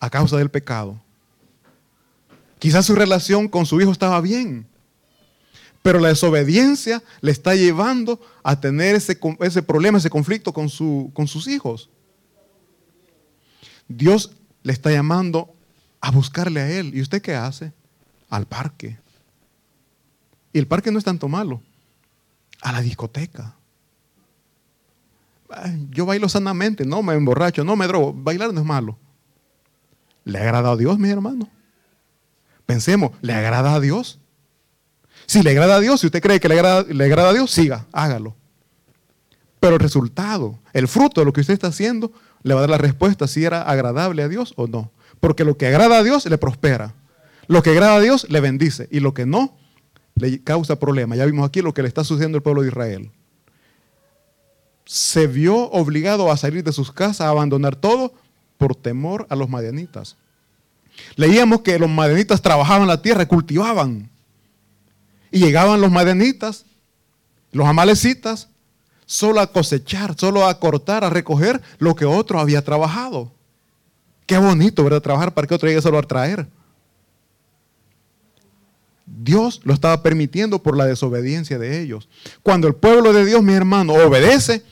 a 0.01 0.09
causa 0.09 0.39
del 0.39 0.51
pecado? 0.51 1.01
Quizás 2.59 2.87
su 2.87 2.95
relación 2.95 3.49
con 3.49 3.67
su 3.67 3.81
hijo 3.81 3.93
estaba 3.93 4.21
bien, 4.21 4.67
pero 5.83 5.99
la 5.99 6.09
desobediencia 6.09 7.03
le 7.21 7.33
está 7.33 7.55
llevando 7.55 8.21
a 8.45 8.61
tener 8.61 8.95
ese, 8.95 9.19
ese 9.41 9.63
problema, 9.63 9.99
ese 9.99 10.11
conflicto 10.11 10.53
con, 10.53 10.69
su, 10.69 11.11
con 11.13 11.27
sus 11.27 11.49
hijos. 11.49 11.91
Dios 13.89 14.33
le 14.63 14.73
está 14.73 14.91
llamando 14.93 15.53
a 16.01 16.11
buscarle 16.13 16.61
a 16.61 16.71
Él. 16.71 16.95
¿Y 16.95 17.01
usted 17.01 17.21
qué 17.21 17.35
hace? 17.35 17.73
Al 18.31 18.47
parque. 18.47 18.99
Y 20.53 20.59
el 20.59 20.67
parque 20.67 20.93
no 20.93 20.99
es 20.99 21.05
tanto 21.05 21.29
malo. 21.29 21.61
A 22.61 22.73
la 22.73 22.81
discoteca. 22.81 23.57
Yo 25.91 26.07
bailo 26.07 26.29
sanamente, 26.29 26.87
no 26.87 27.03
me 27.03 27.15
emborracho, 27.15 27.65
no 27.65 27.77
me 27.77 27.87
drogo. 27.87 28.13
Bailar 28.15 28.55
no 28.55 28.61
es 28.61 28.67
malo. 28.67 28.97
¿Le 30.25 30.39
agrada 30.39 30.71
a 30.71 30.77
Dios, 30.77 30.99
mi 30.99 31.11
hermano? 31.11 31.49
Pensemos, 32.65 33.11
¿le 33.21 33.35
agrada 33.35 33.75
a 33.75 33.81
Dios? 33.81 34.21
Si 35.27 35.43
le 35.43 35.51
agrada 35.51 35.77
a 35.77 35.81
Dios, 35.81 36.01
si 36.01 36.07
usted 36.07 36.21
cree 36.21 36.41
que 36.41 36.49
le 36.49 36.55
agrada, 36.55 36.85
le 36.89 37.05
agrada 37.05 37.31
a 37.31 37.33
Dios, 37.33 37.51
siga, 37.51 37.87
hágalo. 37.93 38.37
Pero 39.61 39.75
el 39.75 39.81
resultado, 39.81 40.59
el 40.73 40.89
fruto 40.89 41.21
de 41.21 41.25
lo 41.25 41.33
que 41.33 41.41
usted 41.41 41.55
está 41.55 41.69
haciendo, 41.69 42.13
le 42.43 42.55
va 42.55 42.61
a 42.61 42.63
dar 42.63 42.71
la 42.71 42.79
respuesta 42.79 43.29
si 43.29 43.45
era 43.45 43.63
agradable 43.63 44.23
a 44.23 44.29
Dios 44.29 44.55
o 44.57 44.67
no. 44.67 44.91
Porque 45.21 45.45
lo 45.45 45.57
que 45.57 45.69
agrada 45.69 45.99
a 45.99 46.03
Dios 46.03 46.27
le 46.27 46.39
prospera. 46.39 46.95
Lo 47.47 47.63
que 47.63 47.71
agrada 47.71 47.95
a 47.95 48.01
Dios 48.01 48.27
le 48.29 48.41
bendice. 48.41 48.89
Y 48.91 49.01
lo 49.01 49.15
que 49.15 49.27
no, 49.27 49.57
le 50.17 50.43
causa 50.43 50.79
problemas. 50.79 51.19
Ya 51.19 51.27
vimos 51.27 51.47
aquí 51.47 51.63
lo 51.63 51.75
que 51.75 51.83
le 51.83 51.89
está 51.89 52.05
sucediendo 52.05 52.39
al 52.39 52.43
pueblo 52.43 52.63
de 52.63 52.69
Israel. 52.69 53.11
Se 54.85 55.27
vio 55.27 55.71
obligado 55.71 56.31
a 56.31 56.37
salir 56.37 56.65
de 56.65 56.73
sus 56.73 56.91
casas, 56.91 57.23
a 57.23 57.29
abandonar 57.29 57.77
todo 57.77 58.13
por 58.59 58.75
temor 58.75 59.27
a 59.31 59.37
los 59.37 59.49
madianitas. 59.49 60.17
Leíamos 61.17 61.63
que 61.63 61.79
los 61.79 61.89
madianitas 61.89 62.43
trabajaban 62.43 62.89
la 62.89 63.01
tierra, 63.01 63.27
cultivaban. 63.27 64.11
Y 65.33 65.41
llegaban 65.41 65.81
los 65.81 65.91
madianitas, 65.91 66.65
los 67.51 67.67
amalecitas, 67.67 68.49
solo 69.07 69.41
a 69.41 69.51
cosechar, 69.51 70.15
solo 70.17 70.47
a 70.47 70.61
cortar, 70.61 71.03
a 71.03 71.11
recoger 71.11 71.61
lo 71.79 71.97
que 71.97 72.05
otro 72.05 72.39
había 72.39 72.63
trabajado. 72.63 73.33
Qué 74.27 74.39
bonito, 74.39 74.85
¿verdad? 74.85 75.03
Trabajar 75.03 75.35
para 75.35 75.49
que 75.49 75.55
otro 75.55 75.69
llegue 75.69 75.83
solo 75.83 75.99
a 75.99 76.03
traer. 76.03 76.47
Dios 79.07 79.61
lo 79.65 79.75
estaba 79.75 80.03
permitiendo 80.03 80.63
por 80.63 80.77
la 80.77 80.87
desobediencia 80.87 81.59
de 81.59 81.83
ellos. 81.83 82.09
Cuando 82.43 82.69
el 82.69 82.75
pueblo 82.75 83.13
de 83.13 83.25
Dios, 83.25 83.43
mi 83.43 83.53
hermano, 83.53 83.95
obedece, 83.95 84.63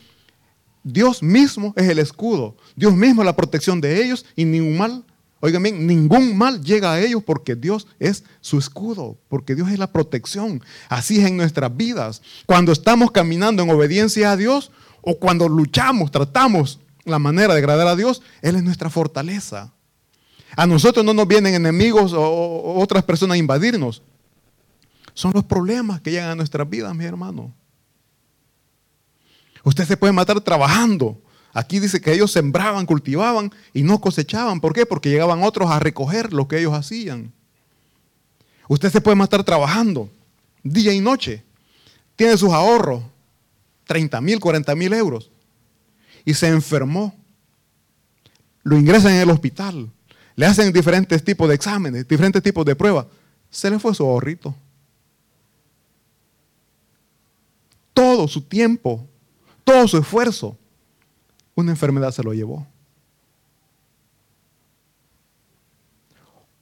Dios 0.82 1.22
mismo 1.22 1.74
es 1.76 1.88
el 1.88 1.98
escudo. 1.98 2.56
Dios 2.76 2.94
mismo 2.94 3.22
es 3.22 3.26
la 3.26 3.36
protección 3.36 3.80
de 3.80 4.02
ellos 4.02 4.24
y 4.36 4.44
ningún 4.44 4.78
mal 4.78 5.04
Oigan 5.40 5.62
bien, 5.62 5.86
ningún 5.86 6.36
mal 6.36 6.62
llega 6.62 6.92
a 6.92 7.00
ellos 7.00 7.22
porque 7.24 7.56
Dios 7.56 7.86
es 7.98 8.24
su 8.42 8.58
escudo, 8.58 9.18
porque 9.28 9.54
Dios 9.54 9.70
es 9.70 9.78
la 9.78 9.90
protección. 9.90 10.62
Así 10.88 11.18
es 11.18 11.26
en 11.26 11.38
nuestras 11.38 11.74
vidas. 11.74 12.20
Cuando 12.44 12.72
estamos 12.72 13.10
caminando 13.10 13.62
en 13.62 13.70
obediencia 13.70 14.32
a 14.32 14.36
Dios 14.36 14.70
o 15.00 15.18
cuando 15.18 15.48
luchamos, 15.48 16.10
tratamos 16.10 16.80
la 17.04 17.18
manera 17.18 17.54
de 17.54 17.58
agradar 17.58 17.86
a 17.86 17.96
Dios, 17.96 18.20
Él 18.42 18.56
es 18.56 18.62
nuestra 18.62 18.90
fortaleza. 18.90 19.72
A 20.56 20.66
nosotros 20.66 21.04
no 21.04 21.14
nos 21.14 21.26
vienen 21.26 21.54
enemigos 21.54 22.12
o 22.12 22.74
otras 22.78 23.02
personas 23.04 23.36
a 23.36 23.38
invadirnos. 23.38 24.02
Son 25.14 25.32
los 25.34 25.44
problemas 25.44 26.00
que 26.00 26.10
llegan 26.10 26.30
a 26.30 26.34
nuestras 26.34 26.68
vidas, 26.68 26.94
mi 26.94 27.04
hermano. 27.04 27.54
Usted 29.64 29.86
se 29.86 29.96
puede 29.96 30.12
matar 30.12 30.40
trabajando. 30.40 31.20
Aquí 31.52 31.80
dice 31.80 32.00
que 32.00 32.12
ellos 32.12 32.30
sembraban, 32.30 32.86
cultivaban 32.86 33.52
y 33.74 33.82
no 33.82 34.00
cosechaban. 34.00 34.60
¿Por 34.60 34.72
qué? 34.72 34.86
Porque 34.86 35.10
llegaban 35.10 35.42
otros 35.42 35.70
a 35.70 35.80
recoger 35.80 36.32
lo 36.32 36.46
que 36.46 36.58
ellos 36.58 36.74
hacían. 36.74 37.32
Usted 38.68 38.90
se 38.90 39.00
puede 39.00 39.16
matar 39.16 39.42
trabajando 39.42 40.08
día 40.62 40.92
y 40.92 41.00
noche. 41.00 41.42
Tiene 42.14 42.36
sus 42.36 42.50
ahorros, 42.50 43.02
30 43.86 44.20
mil, 44.20 44.38
40 44.38 44.74
mil 44.76 44.92
euros. 44.92 45.30
Y 46.24 46.34
se 46.34 46.48
enfermó. 46.48 47.14
Lo 48.62 48.78
ingresan 48.78 49.14
en 49.14 49.22
el 49.22 49.30
hospital. 49.30 49.90
Le 50.36 50.46
hacen 50.46 50.72
diferentes 50.72 51.24
tipos 51.24 51.48
de 51.48 51.56
exámenes, 51.56 52.06
diferentes 52.06 52.42
tipos 52.42 52.64
de 52.64 52.76
pruebas. 52.76 53.06
Se 53.50 53.68
le 53.68 53.78
fue 53.80 53.94
su 53.94 54.04
ahorrito. 54.04 54.54
Todo 57.92 58.28
su 58.28 58.42
tiempo, 58.42 59.04
todo 59.64 59.88
su 59.88 59.98
esfuerzo 59.98 60.56
una 61.60 61.72
enfermedad 61.72 62.12
se 62.12 62.22
lo 62.22 62.32
llevó. 62.34 62.66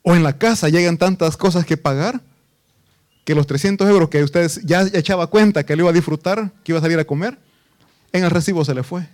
O 0.02 0.14
en 0.14 0.22
la 0.22 0.38
casa 0.38 0.68
llegan 0.68 0.96
tantas 0.96 1.36
cosas 1.36 1.66
que 1.66 1.76
pagar 1.76 2.22
que 3.24 3.34
los 3.34 3.46
300 3.46 3.86
euros 3.88 4.08
que 4.08 4.22
ustedes 4.22 4.62
ya 4.64 4.82
echaba 4.94 5.26
cuenta 5.26 5.66
que 5.66 5.76
le 5.76 5.82
iba 5.82 5.90
a 5.90 5.92
disfrutar, 5.92 6.50
que 6.64 6.72
iba 6.72 6.78
a 6.78 6.82
salir 6.82 6.98
a 6.98 7.04
comer, 7.04 7.38
en 8.12 8.24
el 8.24 8.30
recibo 8.30 8.64
se 8.64 8.74
le 8.74 8.82
fue. 8.82 9.06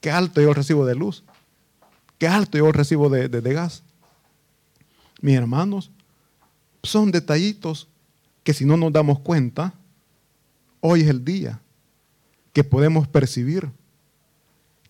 Qué 0.00 0.10
alto 0.10 0.40
llegó 0.40 0.50
el 0.50 0.56
recibo 0.56 0.84
de 0.84 0.94
luz. 0.94 1.24
Qué 2.18 2.28
alto 2.28 2.58
llegó 2.58 2.68
el 2.68 2.74
recibo 2.74 3.08
de, 3.08 3.28
de 3.28 3.54
gas. 3.54 3.82
Mis 5.20 5.36
hermanos, 5.36 5.90
son 6.82 7.10
detallitos 7.10 7.88
que 8.44 8.52
si 8.52 8.64
no 8.64 8.76
nos 8.76 8.92
damos 8.92 9.20
cuenta, 9.20 9.72
hoy 10.80 11.00
es 11.00 11.08
el 11.08 11.24
día 11.24 11.60
que 12.52 12.64
podemos 12.64 13.08
percibir 13.08 13.70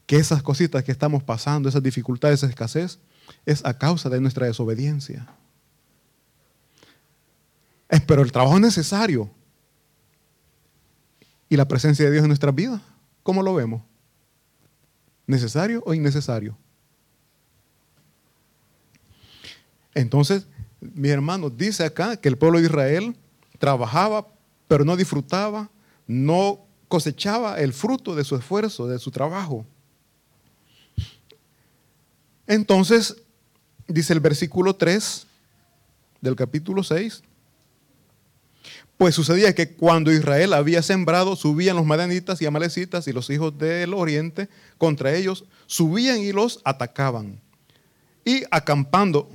que 0.09 0.17
esas 0.17 0.43
cositas 0.43 0.83
que 0.83 0.91
estamos 0.91 1.23
pasando, 1.23 1.69
esas 1.69 1.83
dificultades, 1.83 2.39
esa 2.39 2.47
escasez, 2.47 2.99
es 3.45 3.63
a 3.67 3.77
causa 3.77 4.09
de 4.09 4.23
nuestra 4.23 4.47
desobediencia. 4.47 5.29
Pero 8.07 8.23
el 8.23 8.33
trabajo 8.33 8.55
es 8.55 8.63
necesario. 8.63 9.31
¿Y 11.51 11.59
la 11.59 11.69
presencia 11.69 12.07
de 12.07 12.11
Dios 12.11 12.23
en 12.23 12.29
nuestra 12.29 12.51
vida? 12.53 12.81
¿Cómo 13.23 13.43
lo 13.43 13.55
vemos? 13.55 13.83
¿Necesario 15.27 15.83
o 15.85 15.93
innecesario? 15.93 16.57
Entonces, 19.93 20.47
mi 20.81 21.11
hermano 21.11 21.51
dice 21.51 21.85
acá 21.85 22.17
que 22.17 22.31
el 22.31 22.39
pueblo 22.39 22.61
de 22.61 22.65
Israel 22.65 23.15
trabajaba, 23.59 24.27
pero 24.69 24.87
no 24.87 24.97
disfrutaba, 24.97 25.69
no 26.07 26.65
cosechaba 26.89 27.61
el 27.61 27.75
fruto 27.75 28.15
de 28.15 28.25
su 28.25 28.37
esfuerzo, 28.37 28.87
de 28.87 28.99
su 28.99 29.11
trabajo. 29.11 29.67
Entonces, 32.49 33.15
dice 33.87 34.15
el 34.15 34.21
versículo 34.21 34.75
3 34.75 35.27
del 36.23 36.35
capítulo 36.35 36.83
6, 36.83 37.23
pues 38.97 39.15
sucedía 39.15 39.55
que 39.55 39.75
cuando 39.75 40.11
Israel 40.11 40.55
había 40.55 40.83
sembrado, 40.83 41.37
subían 41.37 41.77
los 41.77 41.87
madianitas 41.87 42.43
y 42.43 42.47
amalecitas 42.47 43.07
y 43.07 43.13
los 43.13 43.31
hijos 43.31 43.57
del 43.57 43.95
oriente 43.95 44.49
contra 44.79 45.15
ellos, 45.15 45.45
subían 45.67 46.19
y 46.19 46.33
los 46.33 46.61
atacaban. 46.65 47.39
Y 48.25 48.43
acampando, 48.51 49.29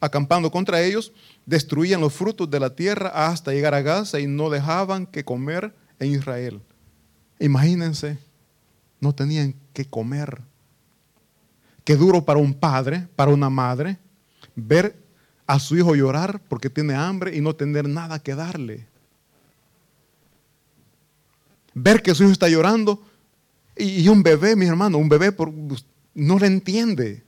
acampando 0.00 0.50
contra 0.50 0.82
ellos, 0.82 1.12
destruían 1.46 2.00
los 2.00 2.12
frutos 2.12 2.50
de 2.50 2.60
la 2.60 2.74
tierra 2.74 3.08
hasta 3.08 3.52
llegar 3.52 3.72
a 3.74 3.82
Gaza 3.82 4.18
y 4.18 4.26
no 4.26 4.50
dejaban 4.50 5.06
que 5.06 5.24
comer 5.24 5.72
en 6.00 6.12
Israel. 6.12 6.60
Imagínense, 7.38 8.18
no 9.00 9.14
tenían 9.14 9.54
que 9.72 9.86
comer. 9.86 10.42
Qué 11.88 11.96
duro 11.96 12.22
para 12.22 12.38
un 12.38 12.52
padre, 12.52 13.08
para 13.16 13.30
una 13.30 13.48
madre, 13.48 13.96
ver 14.54 14.94
a 15.46 15.58
su 15.58 15.74
hijo 15.74 15.94
llorar 15.94 16.38
porque 16.46 16.68
tiene 16.68 16.92
hambre 16.92 17.34
y 17.34 17.40
no 17.40 17.56
tener 17.56 17.88
nada 17.88 18.18
que 18.18 18.34
darle. 18.34 18.86
Ver 21.72 22.02
que 22.02 22.14
su 22.14 22.24
hijo 22.24 22.32
está 22.32 22.46
llorando 22.46 23.02
y, 23.74 24.06
un 24.06 24.22
bebé, 24.22 24.54
mi 24.54 24.66
hermano, 24.66 24.98
un 24.98 25.08
bebé 25.08 25.34
no 26.12 26.38
le 26.38 26.46
entiende. 26.46 27.24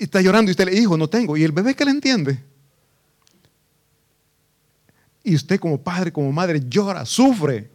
Y 0.00 0.02
está 0.02 0.20
llorando 0.20 0.50
y 0.50 0.54
usted 0.54 0.64
le 0.64 0.72
dijo, 0.72 0.96
no 0.96 1.08
tengo. 1.08 1.36
¿Y 1.36 1.44
el 1.44 1.52
bebé 1.52 1.76
que 1.76 1.84
le 1.84 1.92
entiende? 1.92 2.42
Y 5.22 5.36
usted 5.36 5.60
como 5.60 5.80
padre, 5.80 6.12
como 6.12 6.32
madre, 6.32 6.60
llora, 6.68 7.06
sufre 7.06 7.70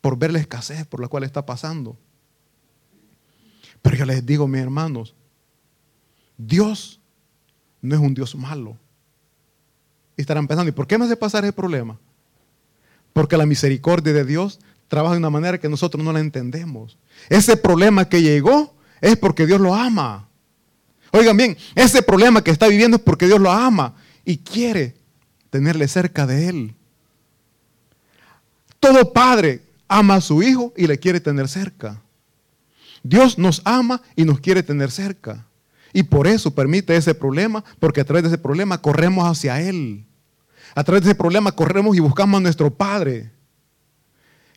por 0.00 0.16
ver 0.16 0.32
la 0.32 0.38
escasez 0.38 0.86
por 0.86 0.98
la 0.98 1.08
cual 1.08 1.24
está 1.24 1.44
pasando. 1.44 1.98
Pero 3.82 3.96
yo 3.96 4.04
les 4.04 4.24
digo, 4.24 4.46
mis 4.46 4.60
hermanos, 4.60 5.14
Dios 6.36 7.00
no 7.82 7.94
es 7.94 8.00
un 8.00 8.14
Dios 8.14 8.34
malo. 8.34 8.76
Y 10.16 10.22
estarán 10.22 10.46
pensando, 10.46 10.68
¿y 10.68 10.72
por 10.72 10.86
qué 10.86 10.98
me 10.98 11.04
hace 11.04 11.16
pasar 11.16 11.44
ese 11.44 11.52
problema? 11.52 11.98
Porque 13.12 13.36
la 13.36 13.46
misericordia 13.46 14.12
de 14.12 14.24
Dios 14.24 14.60
trabaja 14.88 15.14
de 15.14 15.18
una 15.18 15.30
manera 15.30 15.58
que 15.58 15.68
nosotros 15.68 16.04
no 16.04 16.12
la 16.12 16.20
entendemos. 16.20 16.98
Ese 17.28 17.56
problema 17.56 18.08
que 18.08 18.22
llegó 18.22 18.74
es 19.00 19.16
porque 19.16 19.46
Dios 19.46 19.60
lo 19.60 19.74
ama. 19.74 20.28
Oigan 21.12 21.36
bien, 21.36 21.56
ese 21.74 22.02
problema 22.02 22.42
que 22.42 22.50
está 22.50 22.68
viviendo 22.68 22.96
es 22.96 23.02
porque 23.02 23.26
Dios 23.26 23.40
lo 23.40 23.50
ama 23.50 23.94
y 24.24 24.38
quiere 24.38 24.94
tenerle 25.50 25.88
cerca 25.88 26.26
de 26.26 26.48
Él. 26.48 26.74
Todo 28.78 29.12
padre 29.12 29.62
ama 29.88 30.16
a 30.16 30.20
su 30.20 30.42
hijo 30.42 30.72
y 30.76 30.86
le 30.86 30.98
quiere 30.98 31.20
tener 31.20 31.48
cerca. 31.48 32.00
Dios 33.02 33.38
nos 33.38 33.62
ama 33.64 34.02
y 34.16 34.24
nos 34.24 34.40
quiere 34.40 34.62
tener 34.62 34.90
cerca. 34.90 35.46
Y 35.92 36.04
por 36.04 36.26
eso 36.26 36.52
permite 36.52 36.94
ese 36.96 37.14
problema, 37.14 37.64
porque 37.78 38.00
a 38.00 38.04
través 38.04 38.22
de 38.22 38.28
ese 38.28 38.38
problema 38.38 38.78
corremos 38.78 39.26
hacia 39.26 39.60
Él. 39.60 40.04
A 40.74 40.84
través 40.84 41.02
de 41.02 41.10
ese 41.10 41.18
problema 41.18 41.52
corremos 41.52 41.96
y 41.96 42.00
buscamos 42.00 42.38
a 42.38 42.42
nuestro 42.42 42.72
Padre. 42.72 43.30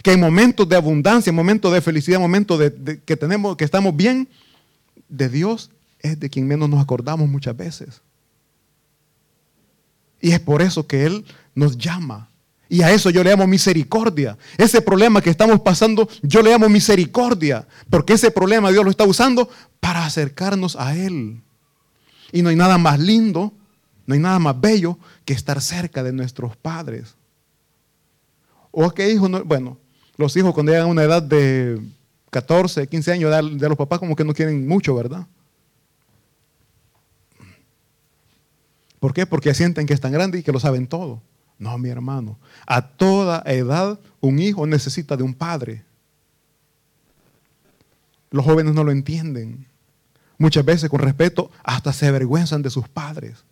Que 0.03 0.11
en 0.11 0.19
momentos 0.19 0.67
de 0.67 0.75
abundancia, 0.75 1.29
en 1.29 1.35
momentos 1.35 1.73
de 1.73 1.81
felicidad, 1.81 2.17
en 2.17 2.21
momentos 2.21 2.59
de, 2.59 3.01
que 3.03 3.17
tenemos, 3.17 3.55
que 3.55 3.63
estamos 3.63 3.95
bien, 3.95 4.27
de 5.07 5.29
Dios 5.29 5.71
es 5.99 6.19
de 6.19 6.29
quien 6.29 6.47
menos 6.47 6.69
nos 6.69 6.81
acordamos 6.81 7.27
muchas 7.29 7.55
veces. 7.55 8.01
Y 10.19 10.31
es 10.31 10.39
por 10.39 10.61
eso 10.61 10.85
que 10.85 11.05
Él 11.05 11.25
nos 11.55 11.77
llama. 11.77 12.29
Y 12.73 12.81
a 12.81 12.91
eso 12.91 13.11
yo 13.11 13.23
le 13.23 13.29
llamo 13.29 13.45
misericordia. 13.45 14.35
Ese 14.57 14.81
problema 14.81 15.21
que 15.21 15.29
estamos 15.29 15.59
pasando, 15.59 16.09
yo 16.23 16.41
le 16.41 16.49
llamo 16.49 16.69
misericordia. 16.69 17.67
Porque 17.87 18.13
ese 18.13 18.31
problema 18.31 18.71
Dios 18.71 18.83
lo 18.83 18.89
está 18.89 19.03
usando 19.03 19.47
para 19.79 20.03
acercarnos 20.03 20.75
a 20.75 20.95
Él. 20.95 21.43
Y 22.31 22.41
no 22.41 22.49
hay 22.49 22.55
nada 22.55 22.79
más 22.79 22.99
lindo, 22.99 23.53
no 24.07 24.15
hay 24.15 24.19
nada 24.19 24.39
más 24.39 24.59
bello 24.59 24.97
que 25.23 25.33
estar 25.33 25.61
cerca 25.61 26.01
de 26.01 26.13
nuestros 26.13 26.57
padres. 26.57 27.13
O 28.71 28.89
qué 28.89 29.11
hijos, 29.11 29.29
bueno, 29.45 29.77
los 30.17 30.35
hijos 30.35 30.51
cuando 30.55 30.71
llegan 30.71 30.87
a 30.87 30.91
una 30.91 31.03
edad 31.03 31.21
de 31.21 31.79
14, 32.31 32.87
15 32.87 33.11
años 33.11 33.59
de 33.59 33.69
los 33.69 33.77
papás 33.77 33.99
como 33.99 34.15
que 34.15 34.23
no 34.23 34.33
quieren 34.33 34.67
mucho, 34.67 34.95
¿verdad? 34.95 35.27
¿Por 38.99 39.13
qué? 39.13 39.27
Porque 39.27 39.53
sienten 39.53 39.85
que 39.85 39.93
están 39.93 40.11
grandes 40.11 40.41
y 40.41 40.43
que 40.43 40.51
lo 40.51 40.59
saben 40.59 40.87
todo. 40.87 41.21
No, 41.63 41.77
mi 41.77 41.87
hermano. 41.87 42.37
A 42.67 42.81
toda 42.81 43.41
edad 43.45 43.97
un 44.19 44.37
hijo 44.39 44.67
necesita 44.67 45.15
de 45.15 45.23
un 45.23 45.33
padre. 45.33 45.85
Los 48.31 48.43
jóvenes 48.43 48.73
no 48.73 48.83
lo 48.83 48.91
entienden. 48.91 49.65
Muchas 50.37 50.65
veces 50.65 50.89
con 50.89 50.99
respeto 50.99 51.49
hasta 51.63 51.93
se 51.93 52.07
avergüenzan 52.07 52.61
de 52.61 52.69
sus 52.69 52.89
padres. 52.89 53.45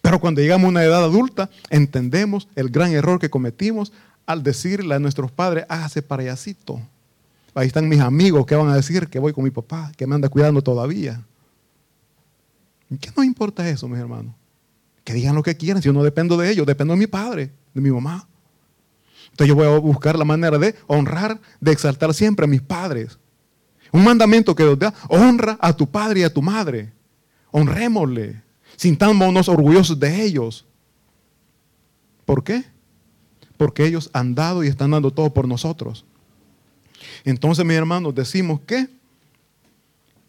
Pero 0.00 0.20
cuando 0.20 0.40
llegamos 0.40 0.66
a 0.66 0.68
una 0.68 0.84
edad 0.84 1.02
adulta, 1.02 1.50
entendemos 1.70 2.46
el 2.54 2.68
gran 2.68 2.92
error 2.92 3.18
que 3.18 3.30
cometimos 3.30 3.92
al 4.24 4.44
decirle 4.44 4.94
a 4.94 5.00
nuestros 5.00 5.32
padres, 5.32 5.66
hágase 5.68 6.02
payasito. 6.02 6.80
Ahí 7.52 7.66
están 7.66 7.88
mis 7.88 8.00
amigos 8.00 8.46
que 8.46 8.54
van 8.54 8.68
a 8.68 8.76
decir 8.76 9.08
que 9.08 9.18
voy 9.18 9.32
con 9.32 9.42
mi 9.42 9.50
papá, 9.50 9.90
que 9.96 10.06
me 10.06 10.14
anda 10.14 10.28
cuidando 10.28 10.62
todavía. 10.62 11.20
¿Qué 13.00 13.10
nos 13.16 13.26
importa 13.26 13.68
eso, 13.68 13.88
mis 13.88 13.98
hermanos? 13.98 14.32
Que 15.06 15.14
digan 15.14 15.36
lo 15.36 15.44
que 15.44 15.56
quieran, 15.56 15.80
si 15.80 15.86
yo 15.86 15.92
no 15.92 16.02
dependo 16.02 16.36
de 16.36 16.50
ellos, 16.50 16.66
dependo 16.66 16.92
de 16.92 16.98
mi 16.98 17.06
padre, 17.06 17.52
de 17.72 17.80
mi 17.80 17.92
mamá. 17.92 18.26
Entonces 19.30 19.46
yo 19.46 19.54
voy 19.54 19.64
a 19.64 19.78
buscar 19.78 20.18
la 20.18 20.24
manera 20.24 20.58
de 20.58 20.74
honrar, 20.88 21.40
de 21.60 21.70
exaltar 21.70 22.12
siempre 22.12 22.42
a 22.42 22.48
mis 22.48 22.60
padres. 22.60 23.16
Un 23.92 24.02
mandamiento 24.02 24.56
que 24.56 24.64
Dios 24.64 24.76
da, 24.80 24.92
honra 25.08 25.56
a 25.60 25.72
tu 25.72 25.88
padre 25.88 26.20
y 26.20 26.22
a 26.24 26.34
tu 26.34 26.42
madre. 26.42 26.92
Honrémosle. 27.52 28.42
Sintámonos 28.74 29.48
orgullosos 29.48 30.00
de 30.00 30.24
ellos. 30.24 30.66
¿Por 32.24 32.42
qué? 32.42 32.64
Porque 33.56 33.86
ellos 33.86 34.10
han 34.12 34.34
dado 34.34 34.64
y 34.64 34.66
están 34.66 34.90
dando 34.90 35.12
todo 35.12 35.32
por 35.32 35.46
nosotros. 35.46 36.04
Entonces, 37.24 37.64
mis 37.64 37.76
hermanos, 37.76 38.12
decimos 38.12 38.58
que 38.66 38.88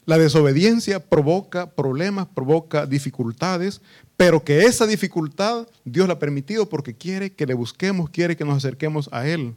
la 0.08 0.18
desobediencia 0.18 1.02
provoca 1.02 1.70
problemas, 1.70 2.28
provoca 2.34 2.86
dificultades, 2.86 3.82
pero 4.16 4.42
que 4.42 4.62
esa 4.62 4.88
dificultad 4.88 5.68
Dios 5.84 6.08
la 6.08 6.14
ha 6.14 6.20
permitido 6.20 6.70
porque 6.70 6.96
quiere 6.96 7.34
que 7.34 7.46
le 7.46 7.54
busquemos, 7.54 8.10
quiere 8.10 8.38
que 8.38 8.46
nos 8.46 8.56
acerquemos 8.56 9.10
a 9.12 9.28
Él. 9.28 9.54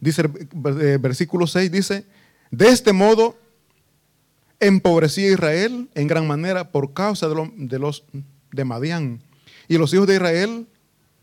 Dice 0.00 0.22
eh, 0.22 0.98
versículo 1.00 1.46
6, 1.46 1.70
dice, 1.70 2.04
de 2.50 2.68
este 2.68 2.92
modo 2.92 3.38
empobrecía 4.58 5.30
Israel 5.30 5.88
en 5.94 6.08
gran 6.08 6.26
manera 6.26 6.72
por 6.72 6.92
causa 6.92 7.28
de, 7.28 7.78
los 7.78 8.02
de 8.50 8.64
Madián. 8.64 9.22
Y 9.68 9.78
los 9.78 9.94
hijos 9.94 10.08
de 10.08 10.16
Israel 10.16 10.66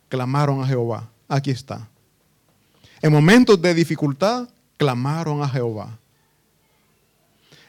clamaron 0.07 0.63
a 0.63 0.67
Jehová. 0.67 1.09
Aquí 1.27 1.51
está. 1.51 1.89
En 3.01 3.11
momentos 3.11 3.61
de 3.61 3.73
dificultad, 3.73 4.47
clamaron 4.77 5.43
a 5.43 5.49
Jehová. 5.49 5.99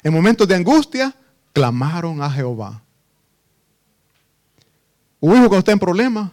En 0.02 0.12
momentos 0.12 0.46
de 0.46 0.54
angustia, 0.54 1.14
clamaron 1.52 2.22
a 2.22 2.30
Jehová. 2.30 2.82
Un 5.20 5.32
hijo 5.32 5.48
cuando 5.48 5.58
está 5.58 5.72
en 5.72 5.78
problemas, 5.78 6.30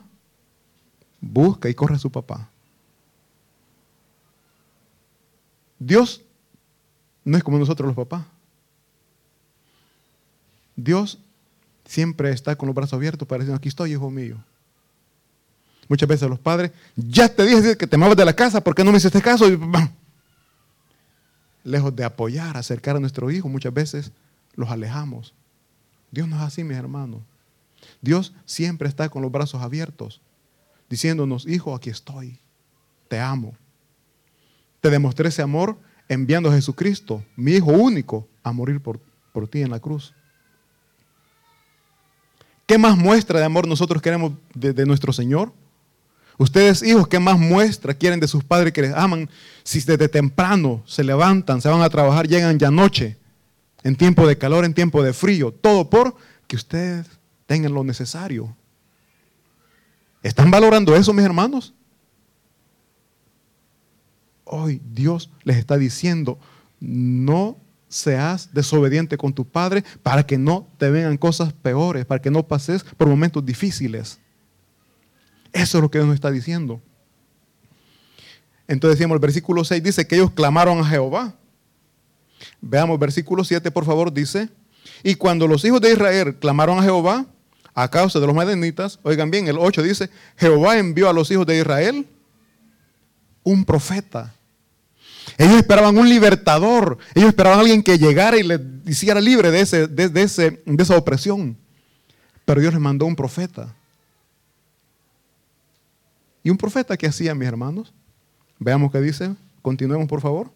busca 1.20 1.70
y 1.70 1.74
corre 1.74 1.96
a 1.96 2.00
su 2.00 2.12
papá. 2.12 2.50
Dios 5.80 6.22
no 7.24 7.38
es 7.38 7.44
como 7.44 7.58
nosotros 7.58 7.88
los 7.88 7.96
papás. 7.96 8.26
Dios 10.76 11.18
siempre 11.86 12.32
está 12.32 12.56
con 12.56 12.68
los 12.68 12.76
brazos 12.76 12.94
abiertos 12.94 13.28
para 13.28 13.44
decir, 13.44 13.56
aquí 13.56 13.70
estoy, 13.70 13.94
hijo 13.94 14.10
mío. 14.10 14.38
Muchas 15.88 16.10
veces 16.10 16.30
los 16.30 16.40
padres, 16.40 16.72
ya 16.96 17.30
te 17.30 17.46
dije 17.46 17.78
que 17.78 17.88
te 17.88 17.98
muevas 17.98 18.18
de 18.18 18.26
la 18.26 18.34
casa, 18.34 18.62
¿por 18.62 18.74
qué 18.74 18.84
no 18.84 18.92
me 18.92 18.98
hiciste 18.98 19.22
caso? 19.22 19.48
Y, 19.48 19.60
Lejos 21.66 21.94
de 21.94 22.06
apoyar, 22.06 22.56
acercar 22.56 22.96
a 22.96 23.02
nuestro 23.02 23.30
hijo, 23.30 23.50
muchas 23.50 23.74
veces 23.74 24.14
los 24.56 24.70
alejamos. 24.72 25.34
Dios 26.12 26.30
no 26.30 26.38
es 26.38 26.42
así, 26.42 26.64
mis 26.64 26.78
hermanos. 26.78 27.22
Dios 28.02 28.34
siempre 28.46 28.88
está 28.88 29.10
con 29.10 29.22
los 29.22 29.32
brazos 29.32 29.62
abiertos, 29.62 30.22
diciéndonos, 30.90 31.46
hijo, 31.46 31.76
aquí 31.76 31.90
estoy, 31.90 32.40
te 33.10 33.20
amo. 33.20 33.54
Te 34.80 34.90
demostré 34.90 35.28
ese 35.28 35.42
amor 35.42 35.78
enviando 36.08 36.50
a 36.50 36.54
Jesucristo, 36.54 37.22
mi 37.36 37.54
Hijo 37.54 37.72
único, 37.72 38.30
a 38.44 38.54
morir 38.54 38.80
por, 38.80 39.02
por 39.34 39.48
ti 39.50 39.62
en 39.62 39.72
la 39.72 39.82
cruz. 39.82 40.14
¿Qué 42.66 42.78
más 42.78 42.98
muestra 42.98 43.40
de 43.40 43.46
amor 43.46 43.68
nosotros 43.68 44.02
queremos 44.02 44.34
de, 44.54 44.86
nuestro 44.86 45.14
Señor? 45.14 45.54
Ustedes, 46.38 46.84
hijos, 46.84 47.08
¿qué 47.08 47.20
más 47.20 47.40
muestra 47.40 47.94
quieren 47.94 48.20
de 48.20 48.28
sus 48.28 48.44
padres 48.44 48.74
que 48.74 48.82
les 48.82 48.94
aman 48.94 49.30
si 49.64 49.80
desde 49.80 50.10
temprano 50.10 50.84
se 50.86 51.04
levantan, 51.04 51.62
se 51.62 51.70
van 51.70 51.82
a 51.82 51.90
trabajar, 51.90 52.28
llegan 52.28 52.60
ya 52.60 52.72
noche, 52.72 53.18
en 53.84 53.96
tiempo 53.96 54.28
de 54.28 54.38
calor, 54.38 54.66
en 54.66 54.74
tiempo 54.74 55.02
de 55.02 55.14
frío? 55.14 55.54
Todo 55.54 55.90
por 55.90 56.16
que 56.48 56.58
ustedes 56.58 57.08
tengan 57.46 57.74
lo 57.74 57.84
necesario. 57.84 58.56
¿Están 60.22 60.52
valorando 60.52 60.96
eso, 60.96 61.14
mis 61.14 61.24
hermanos? 61.24 61.74
Hoy 64.44 64.82
Dios 64.92 65.30
les 65.44 65.58
está 65.58 65.78
diciendo, 65.78 66.38
no 66.80 67.58
seas 67.88 68.54
desobediente 68.54 69.18
con 69.18 69.34
tu 69.34 69.46
padre 69.46 69.84
para 70.04 70.26
que 70.26 70.38
no 70.38 70.68
te 70.78 70.90
vengan 70.90 71.18
cosas 71.18 71.54
peores, 71.54 72.06
para 72.06 72.22
que 72.22 72.30
no 72.30 72.46
pases 72.46 72.84
por 72.84 73.08
momentos 73.08 73.46
difíciles. 73.46 74.20
Eso 75.56 75.78
es 75.78 75.82
lo 75.82 75.90
que 75.90 76.00
Dios 76.00 76.08
nos 76.08 76.16
está 76.16 76.32
diciendo. 76.32 76.82
Entonces 78.68 78.98
decíamos, 78.98 79.16
el 79.16 79.22
versículo 79.22 79.64
6 79.64 79.82
dice 79.82 80.06
que 80.06 80.16
ellos 80.16 80.32
clamaron 80.32 80.80
a 80.80 80.86
Jehová. 80.86 81.34
Veamos, 82.60 83.00
versículo 83.00 83.42
7, 83.46 83.72
por 83.72 83.86
favor, 83.86 84.12
dice, 84.12 84.50
y 85.02 85.16
cuando 85.16 85.48
los 85.48 85.64
hijos 85.64 85.80
de 85.80 85.94
Israel 85.94 86.36
clamaron 86.36 86.80
a 86.80 86.84
Jehová 86.84 87.26
a 87.74 87.90
causa 87.90 88.20
de 88.20 88.28
los 88.28 88.36
madenitas, 88.36 89.00
oigan 89.04 89.32
bien, 89.32 89.48
el 89.48 89.58
8 89.58 89.82
dice, 89.82 90.10
Jehová 90.36 90.78
envió 90.78 91.10
a 91.10 91.14
los 91.14 91.32
hijos 91.32 91.46
de 91.46 91.58
Israel 91.58 92.06
un 93.44 93.64
profeta. 93.64 94.36
Ellos 95.38 95.56
esperaban 95.56 95.98
un 95.98 96.10
libertador. 96.10 96.98
Ellos 97.14 97.30
esperaban 97.30 97.60
a 97.60 97.62
alguien 97.62 97.82
que 97.82 97.98
llegara 97.98 98.38
y 98.38 98.44
les 98.44 98.60
hiciera 98.86 99.22
libre 99.22 99.52
de, 99.52 99.62
ese, 99.62 99.88
de, 99.88 100.22
ese, 100.22 100.62
de 100.66 100.84
esa 100.84 100.98
opresión. 100.98 101.58
Pero 102.44 102.60
Dios 102.60 102.74
les 102.74 102.82
mandó 102.82 103.06
un 103.06 103.16
profeta. 103.16 103.74
¿Y 106.46 106.50
un 106.50 106.56
profeta 106.56 106.96
qué 106.96 107.08
hacía, 107.08 107.36
mis 107.36 107.50
hermanos? 107.50 107.92
Veamos 108.58 108.90
qué 108.90 109.02
dice. 109.02 109.36
Continuemos, 109.62 110.08
por 110.08 110.22
favor. 110.22 110.50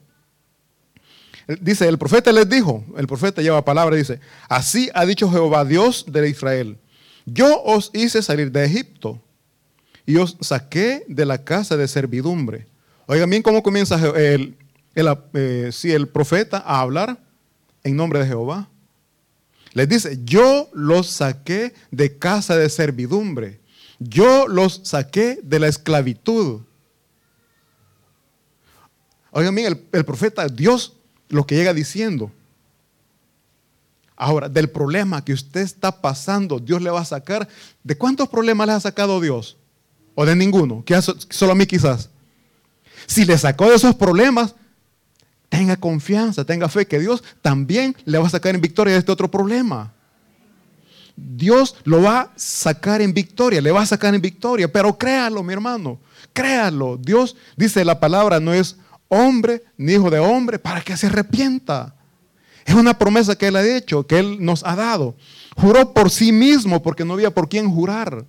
Dice, 1.59 1.85
el 1.89 1.97
profeta 1.97 2.31
les 2.31 2.47
dijo, 2.47 2.85
el 2.95 3.07
profeta 3.07 3.41
lleva 3.41 3.65
palabra, 3.65 3.97
dice, 3.97 4.21
así 4.47 4.89
ha 4.93 5.05
dicho 5.05 5.29
Jehová, 5.29 5.65
Dios 5.65 6.05
de 6.07 6.29
Israel, 6.29 6.77
yo 7.25 7.63
os 7.63 7.89
hice 7.93 8.21
salir 8.21 8.51
de 8.51 8.63
Egipto 8.63 9.19
y 10.05 10.17
os 10.17 10.37
saqué 10.41 11.03
de 11.07 11.25
la 11.25 11.43
casa 11.43 11.75
de 11.75 11.87
servidumbre 11.87 12.67
Oigan 13.11 13.27
bien 13.27 13.41
cómo 13.41 13.63
comienza 13.63 13.95
el, 14.15 14.55
eh, 14.93 15.69
si 15.71 15.91
el 15.91 16.07
profeta 16.07 16.59
a 16.59 16.81
hablar 16.81 17.17
en 17.83 17.95
nombre 17.95 18.19
de 18.19 18.27
Jehová. 18.27 18.69
Les 19.73 19.89
dice, 19.89 20.19
yo 20.23 20.69
los 20.73 21.07
saqué 21.07 21.73
de 21.89 22.19
casa 22.19 22.55
de 22.55 22.69
servidumbre. 22.69 23.58
Yo 23.99 24.47
los 24.47 24.81
saqué 24.83 25.39
de 25.43 25.59
la 25.59 25.67
esclavitud. 25.67 26.61
Oigan 29.31 29.53
bien, 29.53 29.87
el, 29.91 30.05
profeta, 30.05 30.47
Dios 30.47 30.93
lo 31.27 31.45
que 31.45 31.55
llega 31.55 31.73
diciendo. 31.73 32.31
Ahora, 34.15 34.49
del 34.49 34.69
problema 34.69 35.23
que 35.23 35.33
usted 35.33 35.61
está 35.61 36.01
pasando, 36.01 36.59
Dios 36.59 36.81
le 36.81 36.89
va 36.89 37.01
a 37.01 37.05
sacar. 37.05 37.47
¿De 37.83 37.97
cuántos 37.97 38.29
problemas 38.29 38.67
le 38.67 38.73
ha 38.73 38.79
sacado 38.79 39.21
Dios? 39.21 39.57
¿O 40.15 40.25
de 40.25 40.35
ninguno? 40.35 40.83
¿Que 40.83 40.99
solo 41.01 41.51
a 41.51 41.55
mí 41.55 41.65
quizás? 41.65 42.09
Si 43.05 43.25
le 43.25 43.37
sacó 43.37 43.69
de 43.69 43.75
esos 43.75 43.95
problemas, 43.95 44.55
tenga 45.49 45.77
confianza, 45.77 46.45
tenga 46.45 46.69
fe 46.69 46.87
que 46.87 46.99
Dios 46.99 47.23
también 47.41 47.95
le 48.05 48.17
va 48.17 48.27
a 48.27 48.29
sacar 48.29 48.55
en 48.55 48.61
victoria 48.61 48.93
de 48.93 48.99
este 48.99 49.11
otro 49.11 49.29
problema. 49.29 49.93
Dios 51.21 51.75
lo 51.83 52.01
va 52.01 52.21
a 52.21 52.31
sacar 52.35 53.01
en 53.01 53.13
victoria, 53.13 53.61
le 53.61 53.71
va 53.71 53.81
a 53.81 53.85
sacar 53.85 54.13
en 54.13 54.21
victoria, 54.21 54.71
pero 54.71 54.97
créalo, 54.97 55.43
mi 55.43 55.53
hermano, 55.53 55.99
créalo. 56.33 56.97
Dios 56.97 57.35
dice 57.55 57.83
la 57.83 57.99
palabra, 57.99 58.39
no 58.39 58.53
es 58.53 58.77
hombre 59.07 59.63
ni 59.77 59.93
hijo 59.93 60.09
de 60.09 60.19
hombre 60.19 60.59
para 60.59 60.81
que 60.81 60.95
se 60.97 61.07
arrepienta. 61.07 61.95
Es 62.65 62.75
una 62.75 62.97
promesa 62.97 63.35
que 63.35 63.47
Él 63.47 63.55
ha 63.55 63.65
hecho, 63.65 64.05
que 64.05 64.19
Él 64.19 64.37
nos 64.39 64.63
ha 64.63 64.75
dado. 64.75 65.15
Juró 65.55 65.93
por 65.93 66.09
sí 66.11 66.31
mismo 66.31 66.81
porque 66.81 67.03
no 67.03 67.13
había 67.13 67.33
por 67.33 67.49
quién 67.49 67.69
jurar. 67.69 68.25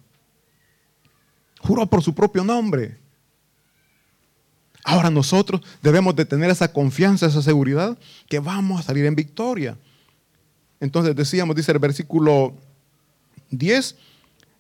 Juró 1.61 1.87
por 1.87 2.03
su 2.03 2.15
propio 2.15 2.43
nombre. 2.43 2.99
Ahora 4.83 5.11
nosotros 5.11 5.61
debemos 5.83 6.17
de 6.17 6.25
tener 6.25 6.51
esa 6.51 6.73
confianza, 6.73 7.27
esa 7.27 7.43
seguridad, 7.43 7.99
que 8.29 8.39
vamos 8.39 8.81
a 8.81 8.83
salir 8.85 9.05
en 9.05 9.15
victoria. 9.15 9.77
Entonces 10.81 11.15
decíamos, 11.15 11.55
dice 11.55 11.73
el 11.73 11.79
versículo 11.79 12.55
10, 13.51 13.97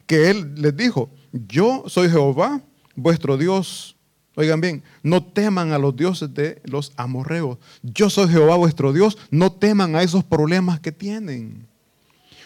que 0.07 0.31
Él 0.31 0.55
les 0.57 0.76
dijo, 0.76 1.11
yo 1.33 1.85
soy 1.87 2.09
Jehová, 2.11 2.61
vuestro 2.94 3.37
Dios. 3.37 3.96
Oigan 4.37 4.61
bien, 4.61 4.83
no 5.03 5.22
teman 5.22 5.72
a 5.72 5.79
los 5.79 5.94
dioses 5.96 6.33
de 6.33 6.61
los 6.64 6.92
amorreos. 6.96 7.59
Yo 7.83 8.09
soy 8.09 8.29
Jehová 8.29 8.57
vuestro 8.57 8.92
Dios, 8.92 9.18
no 9.31 9.53
teman 9.53 9.96
a 9.96 10.03
esos 10.03 10.24
problemas 10.24 10.81
que 10.81 10.92
tienen. 10.92 11.66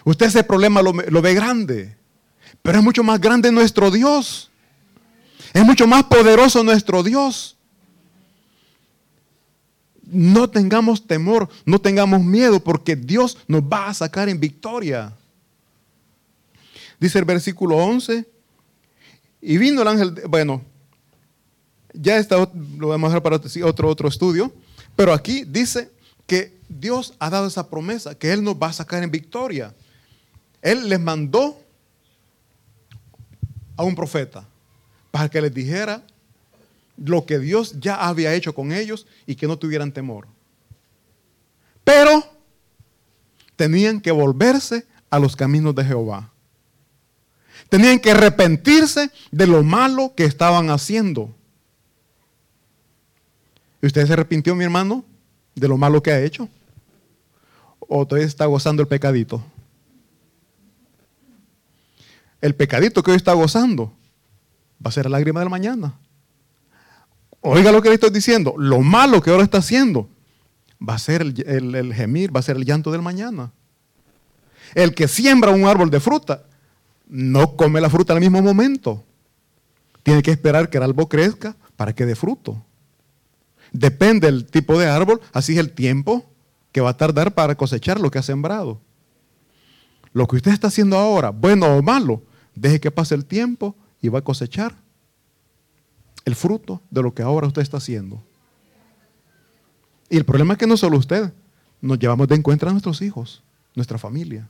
Usted 0.04 0.26
ese 0.26 0.44
problema 0.44 0.82
lo, 0.82 0.92
lo 0.92 1.22
ve 1.22 1.34
grande, 1.34 1.96
pero 2.62 2.78
es 2.78 2.84
mucho 2.84 3.02
más 3.02 3.20
grande 3.20 3.52
nuestro 3.52 3.90
Dios. 3.90 4.50
Es 5.52 5.64
mucho 5.64 5.86
más 5.86 6.04
poderoso 6.04 6.64
nuestro 6.64 7.02
Dios 7.02 7.54
no 10.06 10.48
tengamos 10.48 11.06
temor, 11.06 11.48
no 11.64 11.80
tengamos 11.80 12.22
miedo, 12.22 12.60
porque 12.60 12.96
Dios 12.96 13.38
nos 13.48 13.62
va 13.62 13.88
a 13.88 13.94
sacar 13.94 14.28
en 14.28 14.38
victoria. 14.38 15.12
Dice 17.04 17.18
el 17.18 17.26
versículo 17.26 17.76
11, 17.76 18.26
y 19.42 19.58
vino 19.58 19.82
el 19.82 19.88
ángel, 19.88 20.22
bueno, 20.26 20.62
ya 21.92 22.16
está, 22.16 22.50
lo 22.78 22.88
vamos 22.88 23.08
a 23.08 23.10
dejar 23.10 23.22
para 23.22 23.36
otro, 23.68 23.90
otro 23.90 24.08
estudio, 24.08 24.50
pero 24.96 25.12
aquí 25.12 25.44
dice 25.44 25.90
que 26.26 26.56
Dios 26.66 27.12
ha 27.18 27.28
dado 27.28 27.46
esa 27.46 27.68
promesa, 27.68 28.14
que 28.14 28.32
Él 28.32 28.42
nos 28.42 28.54
va 28.54 28.68
a 28.68 28.72
sacar 28.72 29.02
en 29.02 29.10
victoria. 29.10 29.74
Él 30.62 30.88
les 30.88 30.98
mandó 30.98 31.60
a 33.76 33.82
un 33.82 33.94
profeta 33.94 34.48
para 35.10 35.28
que 35.28 35.42
les 35.42 35.52
dijera 35.52 36.02
lo 36.96 37.26
que 37.26 37.38
Dios 37.38 37.78
ya 37.80 37.96
había 37.96 38.32
hecho 38.32 38.54
con 38.54 38.72
ellos 38.72 39.06
y 39.26 39.34
que 39.34 39.46
no 39.46 39.58
tuvieran 39.58 39.92
temor. 39.92 40.26
Pero 41.84 42.24
tenían 43.56 44.00
que 44.00 44.10
volverse 44.10 44.86
a 45.10 45.18
los 45.18 45.36
caminos 45.36 45.74
de 45.74 45.84
Jehová. 45.84 46.30
Tenían 47.68 47.98
que 47.98 48.12
arrepentirse 48.12 49.10
de 49.30 49.46
lo 49.46 49.62
malo 49.62 50.12
que 50.16 50.24
estaban 50.24 50.70
haciendo. 50.70 51.34
¿Y 53.82 53.86
usted 53.86 54.06
se 54.06 54.12
arrepintió, 54.12 54.54
mi 54.54 54.64
hermano, 54.64 55.04
de 55.54 55.68
lo 55.68 55.76
malo 55.76 56.02
que 56.02 56.10
ha 56.10 56.20
hecho? 56.20 56.48
¿O 57.80 58.06
todavía 58.06 58.26
está 58.26 58.46
gozando 58.46 58.82
el 58.82 58.88
pecadito? 58.88 59.44
El 62.40 62.54
pecadito 62.54 63.02
que 63.02 63.10
hoy 63.10 63.16
está 63.16 63.32
gozando 63.32 63.92
va 64.84 64.90
a 64.90 64.92
ser 64.92 65.06
la 65.06 65.18
lágrima 65.18 65.40
de 65.40 65.46
la 65.46 65.50
mañana. 65.50 65.94
Oiga 67.40 67.72
lo 67.72 67.82
que 67.82 67.88
le 67.88 67.96
estoy 67.96 68.10
diciendo. 68.10 68.54
Lo 68.56 68.80
malo 68.80 69.20
que 69.20 69.30
ahora 69.30 69.44
está 69.44 69.58
haciendo 69.58 70.08
va 70.86 70.94
a 70.94 70.98
ser 70.98 71.22
el, 71.22 71.92
gemir, 71.94 72.34
va 72.34 72.40
a 72.40 72.42
ser 72.42 72.56
el 72.56 72.64
llanto 72.64 72.90
del 72.90 73.02
mañana. 73.02 73.52
El 74.74 74.94
que 74.94 75.08
siembra 75.08 75.50
un 75.50 75.66
árbol 75.66 75.90
de 75.90 76.00
fruta 76.00 76.42
no 77.06 77.56
come 77.56 77.80
la 77.80 77.90
fruta 77.90 78.12
al 78.12 78.20
mismo 78.20 78.42
momento. 78.42 79.04
Tiene 80.02 80.22
que 80.22 80.30
esperar 80.30 80.68
que 80.70 80.78
el 80.78 80.84
árbol 80.84 81.08
crezca 81.08 81.56
para 81.76 81.94
que 81.94 82.06
dé 82.06 82.14
fruto. 82.14 82.64
Depende 83.72 84.26
del 84.26 84.46
tipo 84.46 84.78
de 84.78 84.86
árbol, 84.86 85.20
así 85.32 85.54
es 85.54 85.58
el 85.58 85.72
tiempo 85.72 86.24
que 86.72 86.80
va 86.80 86.90
a 86.90 86.96
tardar 86.96 87.34
para 87.34 87.56
cosechar 87.56 88.00
lo 88.00 88.10
que 88.10 88.18
ha 88.18 88.22
sembrado. 88.22 88.80
Lo 90.12 90.26
que 90.26 90.36
usted 90.36 90.52
está 90.52 90.68
haciendo 90.68 90.96
ahora, 90.96 91.30
bueno 91.30 91.66
o 91.76 91.82
malo, 91.82 92.22
deje 92.54 92.80
que 92.80 92.90
pase 92.90 93.14
el 93.14 93.24
tiempo 93.24 93.74
y 94.00 94.08
va 94.08 94.20
a 94.20 94.24
cosechar 94.24 94.76
el 96.24 96.34
fruto 96.34 96.80
de 96.90 97.02
lo 97.02 97.14
que 97.14 97.22
ahora 97.22 97.46
usted 97.46 97.62
está 97.62 97.78
haciendo. 97.78 98.22
Y 100.08 100.16
el 100.16 100.24
problema 100.24 100.54
es 100.54 100.58
que 100.58 100.66
no 100.66 100.76
solo 100.76 100.98
usted, 100.98 101.32
nos 101.80 101.98
llevamos 101.98 102.28
de 102.28 102.36
encuentro 102.36 102.68
a 102.68 102.72
nuestros 102.72 103.02
hijos, 103.02 103.42
nuestra 103.74 103.98
familia. 103.98 104.48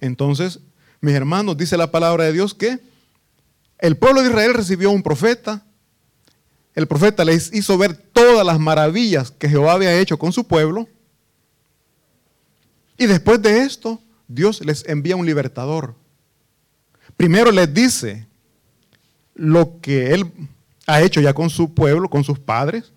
Entonces, 0.00 0.60
mis 1.00 1.14
hermanos, 1.14 1.56
dice 1.56 1.76
la 1.76 1.90
palabra 1.90 2.24
de 2.24 2.32
Dios 2.32 2.54
que 2.54 2.80
el 3.78 3.96
pueblo 3.96 4.22
de 4.22 4.28
Israel 4.28 4.54
recibió 4.54 4.90
un 4.90 5.02
profeta. 5.02 5.64
El 6.74 6.86
profeta 6.86 7.24
les 7.24 7.52
hizo 7.52 7.76
ver 7.78 7.96
todas 7.96 8.44
las 8.44 8.58
maravillas 8.58 9.30
que 9.30 9.48
Jehová 9.48 9.72
había 9.72 9.98
hecho 9.98 10.18
con 10.18 10.32
su 10.32 10.46
pueblo. 10.46 10.88
Y 12.96 13.06
después 13.06 13.40
de 13.40 13.62
esto, 13.62 14.00
Dios 14.26 14.64
les 14.64 14.84
envía 14.88 15.16
un 15.16 15.26
libertador. 15.26 15.94
Primero 17.16 17.50
les 17.50 17.72
dice, 17.72 18.28
lo 19.38 19.80
que 19.80 20.12
Él 20.12 20.30
ha 20.86 21.00
hecho 21.00 21.20
ya 21.20 21.32
con 21.32 21.48
su 21.48 21.72
pueblo, 21.72 22.10
con 22.10 22.24
sus 22.24 22.38
padres. 22.38 22.92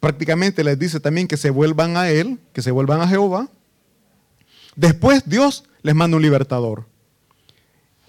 Prácticamente 0.00 0.62
les 0.64 0.78
dice 0.78 1.00
también 1.00 1.28
que 1.28 1.36
se 1.36 1.50
vuelvan 1.50 1.96
a 1.96 2.10
Él, 2.10 2.38
que 2.52 2.60
se 2.60 2.70
vuelvan 2.70 3.00
a 3.00 3.08
Jehová. 3.08 3.48
Después 4.76 5.22
Dios 5.26 5.64
les 5.82 5.94
manda 5.94 6.16
un 6.16 6.22
libertador. 6.22 6.86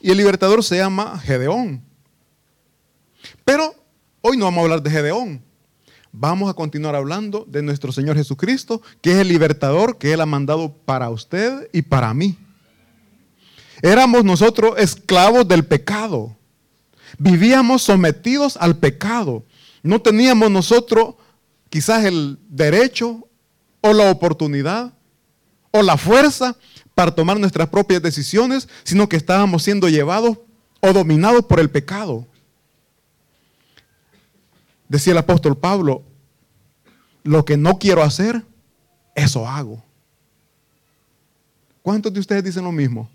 Y 0.01 0.12
el 0.12 0.17
libertador 0.17 0.63
se 0.63 0.78
llama 0.78 1.19
Gedeón. 1.19 1.84
Pero 3.43 3.75
hoy 4.21 4.38
no 4.38 4.45
vamos 4.45 4.60
a 4.60 4.63
hablar 4.63 4.82
de 4.82 4.91
Gedeón. 4.91 5.41
Vamos 6.12 6.49
a 6.49 6.54
continuar 6.54 6.95
hablando 6.95 7.45
de 7.47 7.62
nuestro 7.62 7.91
Señor 7.91 8.15
Jesucristo, 8.15 8.82
que 9.01 9.12
es 9.12 9.17
el 9.17 9.28
libertador 9.28 9.97
que 9.97 10.13
Él 10.13 10.21
ha 10.21 10.25
mandado 10.25 10.73
para 10.73 11.10
usted 11.10 11.69
y 11.73 11.82
para 11.82 12.13
mí. 12.13 12.38
Éramos 13.82 14.23
nosotros 14.23 14.75
esclavos 14.78 15.47
del 15.47 15.65
pecado. 15.65 16.36
Vivíamos 17.17 17.84
sometidos 17.84 18.58
al 18.58 18.78
pecado. 18.78 19.43
No 19.84 20.01
teníamos 20.01 20.49
nosotros 20.49 21.15
quizás 21.69 22.06
el 22.06 22.39
derecho 22.47 23.28
o 23.82 23.93
la 23.93 24.10
oportunidad 24.10 24.93
o 25.76 25.84
la 25.84 25.98
fuerza 25.98 26.56
para 26.94 27.14
tomar 27.14 27.38
nuestras 27.38 27.68
propias 27.68 28.02
decisiones, 28.02 28.70
sino 28.86 29.10
que 29.10 29.18
estábamos 29.18 29.64
siendo 29.64 29.90
llevados 29.90 30.38
o 30.80 30.94
dominados 30.94 31.44
por 31.46 31.60
el 31.60 31.70
pecado. 31.70 32.26
Decía 34.88 35.12
el 35.12 35.18
apóstol 35.18 35.58
Pablo, 35.58 36.04
lo 37.24 37.44
que 37.44 37.58
no 37.58 37.78
quiero 37.78 38.04
hacer, 38.04 38.42
eso 39.16 39.46
hago. 39.46 39.84
¿Cuántos 41.82 42.14
de 42.14 42.22
ustedes 42.22 42.44
dicen 42.46 42.64
lo 42.64 42.72
mismo? 42.72 43.10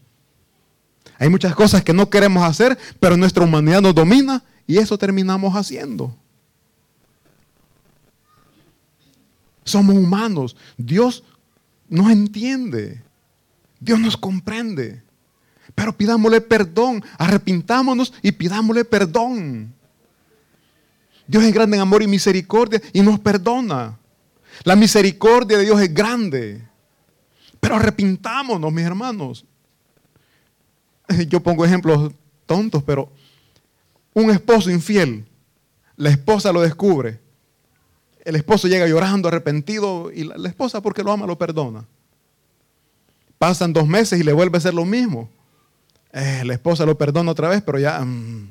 Hay 1.18 1.30
muchas 1.30 1.54
cosas 1.54 1.82
que 1.82 1.94
no 1.94 2.10
queremos 2.10 2.42
hacer, 2.42 2.76
pero 2.98 3.16
nuestra 3.16 3.42
humanidad 3.42 3.80
nos 3.80 3.94
domina 3.94 4.44
y 4.66 4.76
eso 4.76 4.98
terminamos 4.98 5.54
haciendo. 5.54 6.14
Somos 9.64 9.96
humanos. 9.96 10.56
Dios 10.76 11.24
nos 11.90 12.10
entiende. 12.10 13.02
Dios 13.78 14.00
nos 14.00 14.16
comprende. 14.16 15.02
Pero 15.74 15.96
pidámosle 15.96 16.40
perdón, 16.40 17.04
arrepintámonos 17.18 18.14
y 18.22 18.32
pidámosle 18.32 18.84
perdón. 18.84 19.74
Dios 21.26 21.44
es 21.44 21.52
grande 21.52 21.76
en 21.76 21.82
amor 21.82 22.02
y 22.02 22.06
misericordia 22.06 22.80
y 22.92 23.02
nos 23.02 23.20
perdona. 23.20 23.98
La 24.64 24.74
misericordia 24.74 25.58
de 25.58 25.64
Dios 25.64 25.80
es 25.80 25.92
grande. 25.92 26.66
Pero 27.60 27.76
arrepintámonos, 27.76 28.72
mis 28.72 28.84
hermanos. 28.84 29.44
yo 31.28 31.40
pongo 31.40 31.64
ejemplos 31.64 32.12
tontos, 32.46 32.82
pero 32.82 33.12
un 34.12 34.30
esposo 34.30 34.70
infiel, 34.70 35.26
la 35.96 36.10
esposa 36.10 36.52
lo 36.52 36.62
descubre, 36.62 37.19
el 38.24 38.36
esposo 38.36 38.68
llega 38.68 38.86
llorando, 38.86 39.28
arrepentido, 39.28 40.10
y 40.12 40.24
la, 40.24 40.48
esposa 40.48 40.80
porque 40.80 41.02
lo 41.02 41.12
ama 41.12 41.26
lo 41.26 41.38
perdona. 41.38 41.86
Pasan 43.38 43.72
dos 43.72 43.86
meses 43.86 44.20
y 44.20 44.22
le 44.22 44.32
vuelve 44.32 44.56
a 44.56 44.58
hacer 44.58 44.74
lo 44.74 44.84
mismo. 44.84 45.30
Eh, 46.12 46.42
la 46.44 46.54
esposa 46.54 46.84
lo 46.84 46.98
perdona 46.98 47.30
otra 47.32 47.48
vez, 47.48 47.62
pero 47.62 47.78
ya 47.78 48.00
mm, 48.00 48.50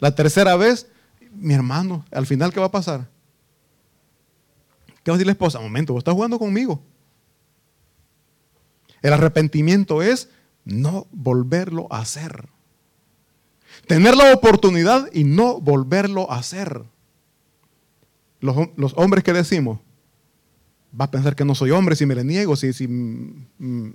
la 0.00 0.14
tercera 0.14 0.56
vez, 0.56 0.88
mi 1.32 1.54
hermano, 1.54 2.04
al 2.10 2.26
final, 2.26 2.52
¿qué 2.52 2.60
va 2.60 2.66
a 2.66 2.70
pasar? 2.70 3.08
¿Qué 5.02 5.10
va 5.10 5.14
a 5.14 5.16
decir 5.16 5.26
la 5.26 5.32
esposa? 5.32 5.60
Momento, 5.60 5.92
vos 5.92 6.00
estás 6.00 6.14
jugando 6.14 6.38
conmigo. 6.38 6.82
El 9.00 9.12
arrepentimiento 9.12 10.02
es 10.02 10.28
no 10.64 11.06
volverlo 11.12 11.86
a 11.90 12.00
hacer. 12.00 12.48
Tener 13.86 14.16
la 14.16 14.34
oportunidad 14.34 15.08
y 15.12 15.24
no 15.24 15.60
volverlo 15.60 16.30
a 16.30 16.38
hacer. 16.38 16.82
Los, 18.40 18.92
hombres 18.96 19.24
que 19.24 19.32
decimos, 19.32 19.80
va 20.98 21.06
a 21.06 21.10
pensar 21.10 21.34
que 21.34 21.44
no 21.44 21.54
soy 21.54 21.70
hombre 21.70 21.96
si 21.96 22.06
me 22.06 22.14
le 22.14 22.24
niego, 22.24 22.56
si, 22.56 22.86
mm. 22.88 23.92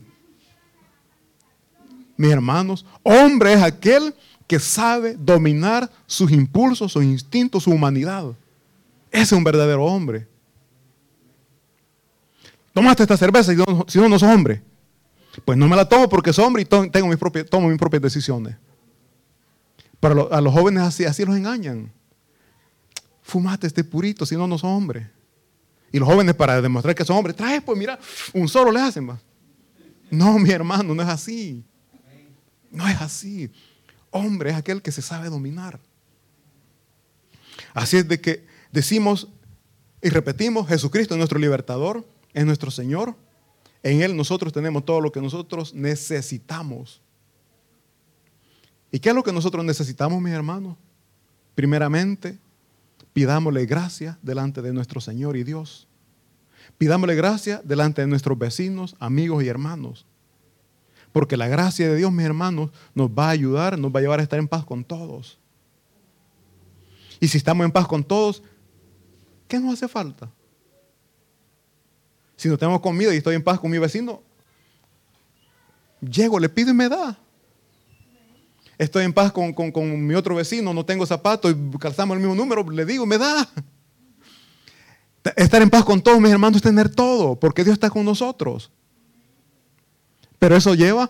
mis 2.17 2.31
hermanos, 2.31 2.85
hombre 3.03 3.53
es 3.53 3.61
aquel 3.61 4.13
que 4.47 4.59
sabe 4.59 5.15
dominar 5.17 5.89
sus 6.05 6.31
impulsos, 6.31 6.91
sus 6.91 7.03
instintos, 7.03 7.63
su 7.63 7.71
humanidad. 7.71 8.25
Ese 9.11 9.23
es 9.23 9.31
un 9.31 9.43
verdadero 9.43 9.85
hombre. 9.85 10.27
Tomaste 12.73 13.03
esta 13.03 13.17
cerveza 13.17 13.53
y 13.53 13.57
si 13.87 13.99
no, 13.99 14.09
no 14.09 14.19
sos 14.19 14.29
hombre. 14.29 14.61
Pues 15.45 15.57
no 15.57 15.67
me 15.67 15.75
la 15.75 15.87
tomo 15.87 16.09
porque 16.09 16.33
soy 16.33 16.45
hombre 16.45 16.63
y 16.63 16.65
tengo 16.65 17.07
mis 17.07 17.17
propias, 17.17 17.45
tomo 17.45 17.69
mis 17.69 17.77
propias 17.77 18.01
decisiones. 18.01 18.55
Pero 19.99 20.31
a 20.33 20.41
los 20.41 20.53
jóvenes 20.53 20.83
así, 20.83 21.05
así 21.05 21.23
los 21.23 21.35
engañan. 21.35 21.91
Fumate 23.23 23.67
este 23.67 23.83
purito, 23.83 24.25
si 24.25 24.35
no, 24.35 24.47
no 24.47 24.57
son 24.57 24.71
hombres. 24.71 25.07
Y 25.91 25.99
los 25.99 26.07
jóvenes 26.07 26.35
para 26.35 26.61
demostrar 26.61 26.93
que 26.93 27.05
son 27.05 27.17
hombres, 27.17 27.35
trae 27.35 27.61
pues 27.61 27.77
mira, 27.77 27.99
un 28.33 28.47
solo 28.47 28.71
le 28.71 28.81
hacen 28.81 29.05
más. 29.05 29.19
No, 30.11 30.37
mi 30.37 30.51
hermano, 30.51 30.93
no 30.93 31.01
es 31.01 31.09
así. 31.09 31.63
No 32.69 32.87
es 32.87 32.99
así. 33.01 33.51
Hombre 34.11 34.51
es 34.51 34.55
aquel 34.55 34.81
que 34.81 34.91
se 34.91 35.01
sabe 35.01 35.29
dominar. 35.29 35.79
Así 37.73 37.97
es 37.97 38.07
de 38.07 38.19
que 38.19 38.45
decimos 38.71 39.27
y 40.01 40.09
repetimos, 40.09 40.67
Jesucristo 40.67 41.13
es 41.13 41.17
nuestro 41.17 41.39
libertador, 41.39 42.05
es 42.33 42.45
nuestro 42.45 42.69
Señor. 42.69 43.15
En 43.81 44.01
Él 44.01 44.17
nosotros 44.17 44.51
tenemos 44.51 44.83
todo 44.83 44.99
lo 44.99 45.11
que 45.11 45.21
nosotros 45.21 45.73
necesitamos. 45.73 47.01
¿Y 48.91 48.99
qué 48.99 49.09
es 49.09 49.15
lo 49.15 49.23
que 49.23 49.31
nosotros 49.31 49.63
necesitamos, 49.63 50.21
mis 50.21 50.33
hermanos? 50.33 50.75
Primeramente, 51.55 52.37
pidámosle 53.13 53.65
gracia 53.65 54.17
delante 54.21 54.61
de 54.61 54.73
nuestro 54.73 54.99
Señor 54.99 55.37
y 55.37 55.43
Dios. 55.43 55.87
Pidámosle 56.77 57.15
gracia 57.15 57.61
delante 57.63 58.01
de 58.01 58.07
nuestros 58.07 58.37
vecinos, 58.37 58.95
amigos 58.99 59.43
y 59.43 59.47
hermanos. 59.47 60.05
Porque 61.11 61.37
la 61.37 61.47
gracia 61.47 61.87
de 61.87 61.95
Dios, 61.95 62.11
mis 62.11 62.25
hermanos, 62.25 62.71
nos 62.95 63.09
va 63.09 63.27
a 63.27 63.31
ayudar, 63.31 63.77
nos 63.77 63.93
va 63.93 63.99
a 63.99 64.01
llevar 64.01 64.19
a 64.19 64.23
estar 64.23 64.39
en 64.39 64.47
paz 64.47 64.65
con 64.65 64.83
todos. 64.83 65.39
Y 67.19 67.27
si 67.27 67.37
estamos 67.37 67.63
en 67.63 67.71
paz 67.71 67.87
con 67.87 68.03
todos, 68.03 68.41
¿qué 69.47 69.59
nos 69.59 69.73
hace 69.73 69.87
falta? 69.87 70.29
Si 72.35 72.49
no 72.49 72.57
tenemos 72.57 72.81
comida 72.81 73.13
y 73.13 73.17
estoy 73.17 73.35
en 73.35 73.43
paz 73.43 73.59
con 73.59 73.69
mi 73.69 73.77
vecino, 73.77 74.23
llego, 76.01 76.39
le 76.39 76.49
pido 76.49 76.71
y 76.71 76.73
me 76.73 76.89
da. 76.89 77.17
Estoy 78.77 79.05
en 79.05 79.13
paz 79.13 79.31
con, 79.31 79.53
mi 80.07 80.15
otro 80.15 80.35
vecino, 80.35 80.73
no 80.73 80.85
tengo 80.85 81.05
zapatos 81.05 81.53
y 81.53 81.77
calzamos 81.77 82.15
el 82.15 82.21
mismo 82.21 82.35
número, 82.35 82.67
le 82.69 82.85
digo, 82.85 83.05
me 83.05 83.17
da. 83.17 83.47
Estar 85.35 85.61
en 85.61 85.69
paz 85.69 85.83
con 85.85 86.01
todos 86.01 86.19
mis 86.19 86.31
hermanos 86.31 86.57
es 86.57 86.63
tener 86.63 86.89
todo, 86.89 87.39
porque 87.39 87.63
Dios 87.63 87.73
está 87.73 87.89
con 87.89 88.03
nosotros. 88.03 88.71
Pero 90.39 90.55
eso 90.55 90.75
lleva 90.75 91.09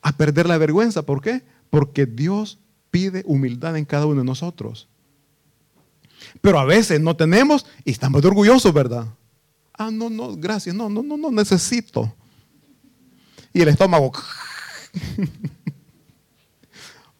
a 0.00 0.12
perder 0.12 0.46
la 0.46 0.56
vergüenza. 0.56 1.02
¿Por 1.02 1.20
qué? 1.20 1.42
Porque 1.68 2.06
Dios 2.06 2.58
pide 2.90 3.22
humildad 3.26 3.76
en 3.76 3.84
cada 3.84 4.06
uno 4.06 4.20
de 4.20 4.24
nosotros. 4.24 4.88
Pero 6.40 6.58
a 6.58 6.64
veces 6.64 7.00
no 7.00 7.14
tenemos 7.16 7.66
y 7.84 7.90
estamos 7.90 8.24
orgullosos, 8.24 8.72
¿verdad? 8.72 9.06
Ah, 9.74 9.90
no, 9.90 10.08
no, 10.08 10.34
gracias, 10.36 10.74
no, 10.74 10.88
no, 10.88 11.02
no, 11.02 11.16
no 11.18 11.30
necesito. 11.30 12.14
Y 13.52 13.60
el 13.60 13.68
estómago. 13.68 14.12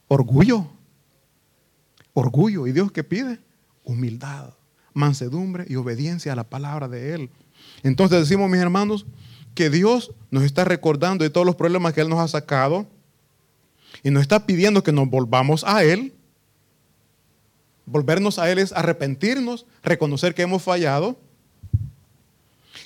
Orgullo. 0.08 0.68
Orgullo. 2.14 2.66
¿Y 2.66 2.72
Dios 2.72 2.92
qué 2.92 3.04
pide? 3.04 3.40
Humildad, 3.84 4.54
mansedumbre 4.94 5.64
y 5.68 5.76
obediencia 5.76 6.32
a 6.32 6.36
la 6.36 6.44
palabra 6.44 6.88
de 6.88 7.14
Él. 7.14 7.30
Entonces 7.82 8.20
decimos, 8.20 8.50
mis 8.50 8.60
hermanos, 8.60 9.06
que 9.54 9.70
Dios 9.70 10.12
nos 10.30 10.42
está 10.44 10.64
recordando 10.64 11.24
de 11.24 11.30
todos 11.30 11.46
los 11.46 11.56
problemas 11.56 11.92
que 11.92 12.00
Él 12.00 12.08
nos 12.08 12.20
ha 12.20 12.28
sacado 12.28 12.86
y 14.02 14.10
nos 14.10 14.22
está 14.22 14.46
pidiendo 14.46 14.82
que 14.82 14.92
nos 14.92 15.08
volvamos 15.08 15.64
a 15.64 15.82
Él. 15.84 16.12
Volvernos 17.86 18.38
a 18.38 18.50
Él 18.50 18.58
es 18.58 18.72
arrepentirnos, 18.72 19.66
reconocer 19.82 20.34
que 20.34 20.42
hemos 20.42 20.62
fallado 20.62 21.16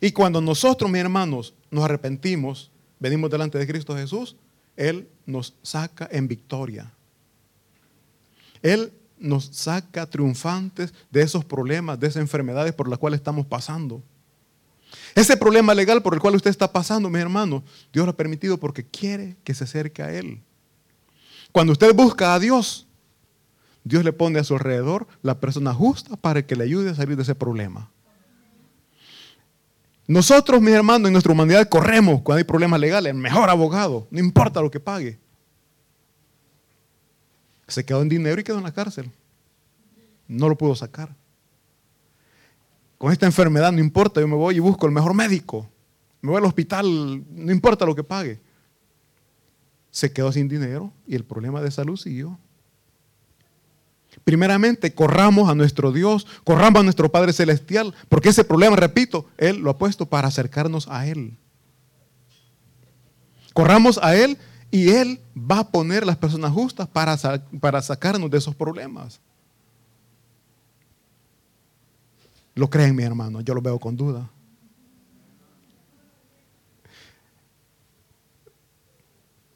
y 0.00 0.12
cuando 0.12 0.40
nosotros, 0.40 0.90
mis 0.90 1.00
hermanos, 1.00 1.54
nos 1.70 1.84
arrepentimos, 1.84 2.70
venimos 2.98 3.30
delante 3.30 3.58
de 3.58 3.66
Cristo 3.66 3.94
Jesús, 3.94 4.36
Él 4.76 5.08
nos 5.26 5.54
saca 5.62 6.08
en 6.10 6.26
victoria. 6.26 6.92
Él 8.62 8.92
nos 9.18 9.46
saca 9.46 10.06
triunfantes 10.06 10.94
de 11.10 11.22
esos 11.22 11.44
problemas, 11.44 12.00
de 12.00 12.08
esas 12.08 12.22
enfermedades 12.22 12.72
por 12.72 12.88
las 12.88 12.98
cuales 12.98 13.20
estamos 13.20 13.46
pasando. 13.46 14.02
Ese 15.14 15.36
problema 15.36 15.74
legal 15.74 16.02
por 16.02 16.14
el 16.14 16.20
cual 16.20 16.34
usted 16.34 16.50
está 16.50 16.72
pasando, 16.72 17.10
mis 17.10 17.20
hermanos, 17.20 17.62
Dios 17.92 18.06
lo 18.06 18.12
ha 18.12 18.16
permitido 18.16 18.58
porque 18.58 18.84
quiere 18.84 19.36
que 19.44 19.54
se 19.54 19.64
acerque 19.64 20.02
a 20.02 20.12
Él. 20.12 20.40
Cuando 21.52 21.72
usted 21.72 21.94
busca 21.94 22.34
a 22.34 22.38
Dios, 22.38 22.86
Dios 23.84 24.04
le 24.04 24.12
pone 24.12 24.38
a 24.38 24.44
su 24.44 24.54
alrededor 24.54 25.06
la 25.22 25.40
persona 25.40 25.74
justa 25.74 26.16
para 26.16 26.46
que 26.46 26.56
le 26.56 26.64
ayude 26.64 26.90
a 26.90 26.94
salir 26.94 27.16
de 27.16 27.22
ese 27.22 27.34
problema. 27.34 27.90
Nosotros, 30.06 30.60
mis 30.60 30.74
hermanos, 30.74 31.06
en 31.06 31.12
nuestra 31.12 31.32
humanidad 31.32 31.68
corremos 31.68 32.22
cuando 32.22 32.38
hay 32.38 32.44
problemas 32.44 32.80
legales, 32.80 33.12
el 33.12 33.18
mejor 33.18 33.48
abogado, 33.48 34.08
no 34.10 34.18
importa 34.18 34.60
lo 34.60 34.70
que 34.70 34.80
pague. 34.80 35.20
Se 37.70 37.84
quedó 37.84 38.02
en 38.02 38.08
dinero 38.08 38.40
y 38.40 38.44
quedó 38.44 38.58
en 38.58 38.64
la 38.64 38.72
cárcel. 38.72 39.10
No 40.28 40.48
lo 40.48 40.58
pudo 40.58 40.74
sacar. 40.74 41.14
Con 42.98 43.12
esta 43.12 43.26
enfermedad 43.26 43.72
no 43.72 43.80
importa, 43.80 44.20
yo 44.20 44.28
me 44.28 44.36
voy 44.36 44.56
y 44.56 44.58
busco 44.58 44.86
el 44.86 44.92
mejor 44.92 45.14
médico. 45.14 45.68
Me 46.20 46.30
voy 46.30 46.38
al 46.38 46.44
hospital, 46.44 47.24
no 47.30 47.52
importa 47.52 47.86
lo 47.86 47.94
que 47.94 48.04
pague. 48.04 48.38
Se 49.90 50.12
quedó 50.12 50.30
sin 50.30 50.48
dinero 50.48 50.92
y 51.06 51.14
el 51.14 51.24
problema 51.24 51.62
de 51.62 51.70
salud 51.70 51.96
siguió. 51.96 52.38
Primeramente, 54.24 54.92
corramos 54.92 55.48
a 55.48 55.54
nuestro 55.54 55.92
Dios, 55.92 56.26
corramos 56.44 56.80
a 56.80 56.82
nuestro 56.82 57.10
Padre 57.10 57.32
Celestial, 57.32 57.94
porque 58.08 58.30
ese 58.30 58.44
problema, 58.44 58.76
repito, 58.76 59.26
Él 59.38 59.58
lo 59.58 59.70
ha 59.70 59.78
puesto 59.78 60.06
para 60.06 60.28
acercarnos 60.28 60.88
a 60.88 61.06
Él. 61.06 61.38
Corramos 63.54 63.98
a 64.02 64.16
Él 64.16 64.36
y 64.70 64.90
Él 64.90 65.20
va 65.36 65.60
a 65.60 65.70
poner 65.70 66.06
las 66.06 66.16
personas 66.16 66.52
justas 66.52 66.88
para, 66.88 67.16
para 67.60 67.82
sacarnos 67.82 68.30
de 68.30 68.38
esos 68.38 68.54
problemas. 68.54 69.20
Lo 72.54 72.68
creen, 72.68 72.94
mi 72.94 73.02
hermano, 73.02 73.40
yo 73.40 73.54
lo 73.54 73.62
veo 73.62 73.78
con 73.78 73.96
duda. 73.96 74.28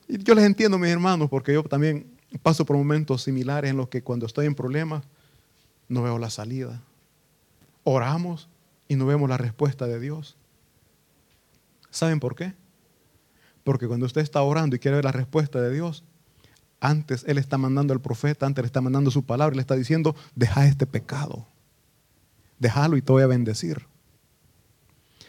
Y 0.09 0.22
yo 0.22 0.35
les 0.35 0.44
entiendo, 0.44 0.79
mis 0.79 0.90
hermanos, 0.90 1.29
porque 1.29 1.53
yo 1.53 1.62
también 1.64 2.14
Paso 2.42 2.64
por 2.64 2.77
momentos 2.77 3.22
similares 3.22 3.70
en 3.70 3.77
los 3.77 3.88
que 3.88 4.03
cuando 4.03 4.27
estoy 4.27 4.46
en 4.46 4.55
problemas 4.55 5.05
no 5.88 6.03
veo 6.03 6.18
la 6.18 6.31
salida. 6.31 6.83
Oramos 7.85 8.48
y 8.88 8.96
no 8.96 9.07
vemos 9.07 9.29
la 9.29 9.37
respuesta 9.37 9.87
de 9.87 10.00
Dios. 10.00 10.37
¿Saben 11.90 12.18
por 12.18 12.35
qué? 12.35 12.55
Porque 13.64 13.88
cuando 13.88 14.07
usted 14.07 14.20
está 14.20 14.42
orando 14.42 14.77
y 14.77 14.79
quiere 14.79 14.96
ver 14.96 15.05
la 15.05 15.12
respuesta 15.12 15.61
de 15.61 15.72
Dios, 15.72 16.05
antes 16.81 17.24
Él 17.27 17.38
está 17.38 17.59
mandando 17.59 17.92
al 17.92 18.00
profeta, 18.00 18.46
antes 18.46 18.62
le 18.62 18.66
está 18.66 18.83
mandando 18.83 19.11
su 19.11 19.24
palabra 19.24 19.55
y 19.55 19.57
le 19.57 19.62
está 19.62 19.74
diciendo, 19.74 20.14
deja 20.35 20.66
este 20.66 20.87
pecado. 20.87 21.46
Déjalo 22.59 22.96
y 22.96 23.03
te 23.03 23.11
voy 23.11 23.22
a 23.22 23.27
bendecir. 23.27 23.87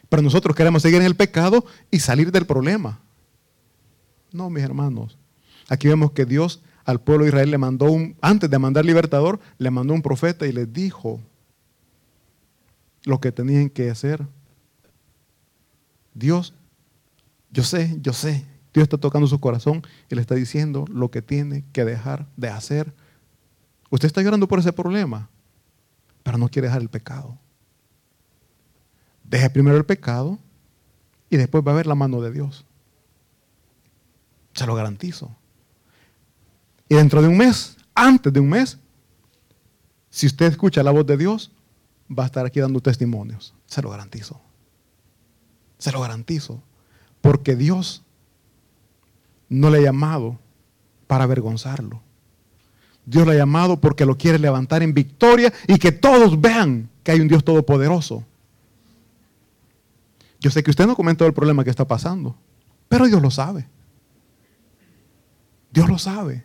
Pero 0.09 0.21
nosotros 0.21 0.55
queremos 0.55 0.81
seguir 0.81 0.99
en 0.99 1.07
el 1.07 1.15
pecado 1.15 1.65
y 1.89 1.99
salir 1.99 2.31
del 2.31 2.45
problema. 2.45 2.99
No, 4.31 4.49
mis 4.49 4.63
hermanos. 4.63 5.17
Aquí 5.69 5.87
vemos 5.87 6.11
que 6.11 6.25
Dios 6.25 6.61
al 6.83 7.01
pueblo 7.01 7.23
de 7.23 7.29
Israel 7.29 7.49
le 7.49 7.57
mandó 7.57 7.91
un, 7.91 8.15
antes 8.21 8.49
de 8.49 8.59
mandar 8.59 8.85
libertador, 8.85 9.39
le 9.57 9.71
mandó 9.71 9.93
un 9.93 10.03
profeta 10.03 10.45
y 10.45 10.51
les 10.51 10.71
dijo 10.71 11.19
lo 13.05 13.19
que 13.19 13.31
tenían 13.31 13.69
que 13.69 13.89
hacer. 13.89 14.25
Dios, 16.13 16.53
yo 17.55 17.63
sé, 17.63 17.97
yo 18.01 18.11
sé, 18.11 18.45
Dios 18.73 18.83
está 18.83 18.97
tocando 18.97 19.27
su 19.27 19.39
corazón 19.39 19.81
y 20.09 20.15
le 20.15 20.19
está 20.19 20.35
diciendo 20.35 20.83
lo 20.89 21.09
que 21.09 21.21
tiene 21.21 21.63
que 21.71 21.85
dejar 21.85 22.27
de 22.35 22.49
hacer. 22.49 22.93
Usted 23.89 24.07
está 24.07 24.21
llorando 24.21 24.49
por 24.49 24.59
ese 24.59 24.73
problema, 24.73 25.29
pero 26.21 26.37
no 26.37 26.49
quiere 26.49 26.67
dejar 26.67 26.81
el 26.81 26.89
pecado. 26.89 27.37
Deje 29.23 29.49
primero 29.49 29.77
el 29.77 29.85
pecado 29.85 30.37
y 31.29 31.37
después 31.37 31.63
va 31.65 31.71
a 31.71 31.75
ver 31.75 31.87
la 31.87 31.95
mano 31.95 32.19
de 32.19 32.33
Dios. 32.33 32.65
Se 34.53 34.65
lo 34.65 34.75
garantizo. 34.75 35.33
Y 36.89 36.95
dentro 36.95 37.21
de 37.21 37.29
un 37.29 37.37
mes, 37.37 37.77
antes 37.93 38.33
de 38.33 38.41
un 38.41 38.49
mes, 38.49 38.77
si 40.09 40.27
usted 40.27 40.47
escucha 40.47 40.83
la 40.83 40.91
voz 40.91 41.05
de 41.05 41.15
Dios, 41.15 41.53
va 42.11 42.23
a 42.23 42.25
estar 42.25 42.45
aquí 42.45 42.59
dando 42.59 42.81
testimonios. 42.81 43.53
Se 43.65 43.81
lo 43.81 43.89
garantizo. 43.89 44.41
Se 45.77 45.93
lo 45.93 46.01
garantizo. 46.01 46.61
Porque 47.25 47.55
Dios 47.55 48.03
no 49.49 49.71
le 49.71 49.79
ha 49.79 49.81
llamado 49.81 50.37
para 51.07 51.23
avergonzarlo. 51.23 51.99
Dios 53.03 53.25
le 53.25 53.33
ha 53.33 53.37
llamado 53.37 53.81
porque 53.81 54.05
lo 54.05 54.15
quiere 54.15 54.37
levantar 54.37 54.83
en 54.83 54.93
victoria 54.93 55.51
y 55.67 55.79
que 55.79 55.91
todos 55.91 56.39
vean 56.39 56.87
que 57.01 57.13
hay 57.13 57.21
un 57.21 57.27
Dios 57.27 57.43
todopoderoso. 57.43 58.23
Yo 60.39 60.51
sé 60.51 60.61
que 60.61 60.69
usted 60.69 60.85
no 60.85 60.95
comentó 60.95 61.25
el 61.25 61.33
problema 61.33 61.63
que 61.63 61.71
está 61.71 61.87
pasando, 61.87 62.35
pero 62.87 63.07
Dios 63.07 63.23
lo 63.23 63.31
sabe. 63.31 63.67
Dios 65.71 65.89
lo 65.89 65.97
sabe. 65.97 66.43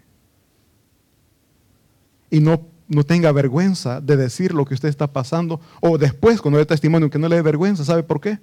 Y 2.31 2.41
no, 2.41 2.68
no 2.89 3.05
tenga 3.05 3.33
vergüenza 3.33 4.01
de 4.01 4.16
decir 4.16 4.55
lo 4.55 4.64
que 4.64 4.72
usted 4.72 4.89
está 4.89 5.09
pasando 5.09 5.61
o 5.83 5.99
después 5.99 6.41
cuando 6.41 6.57
dé 6.57 6.64
testimonio 6.64 7.11
que 7.11 7.18
no 7.18 7.28
le 7.28 7.37
dé 7.37 7.43
vergüenza. 7.43 7.85
¿Sabe 7.85 8.03
por 8.03 8.22
qué? 8.22 8.39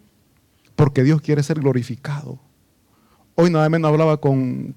Porque 0.78 1.04
Dios 1.04 1.20
quiere 1.22 1.44
ser 1.44 1.60
glorificado. 1.60 2.40
Hoy 3.36 3.50
nada 3.50 3.68
menos 3.68 3.92
hablaba 3.92 4.22
con, 4.22 4.74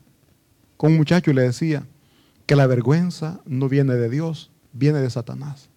con 0.76 0.90
un 0.90 0.98
muchacho 0.98 1.30
y 1.30 1.34
le 1.34 1.42
decía 1.42 1.86
que 2.46 2.56
la 2.56 2.66
vergüenza 2.66 3.40
no 3.46 3.68
viene 3.68 3.94
de 3.94 4.10
Dios, 4.10 4.50
viene 4.72 4.98
de 4.98 5.08
Satanás. 5.08 5.68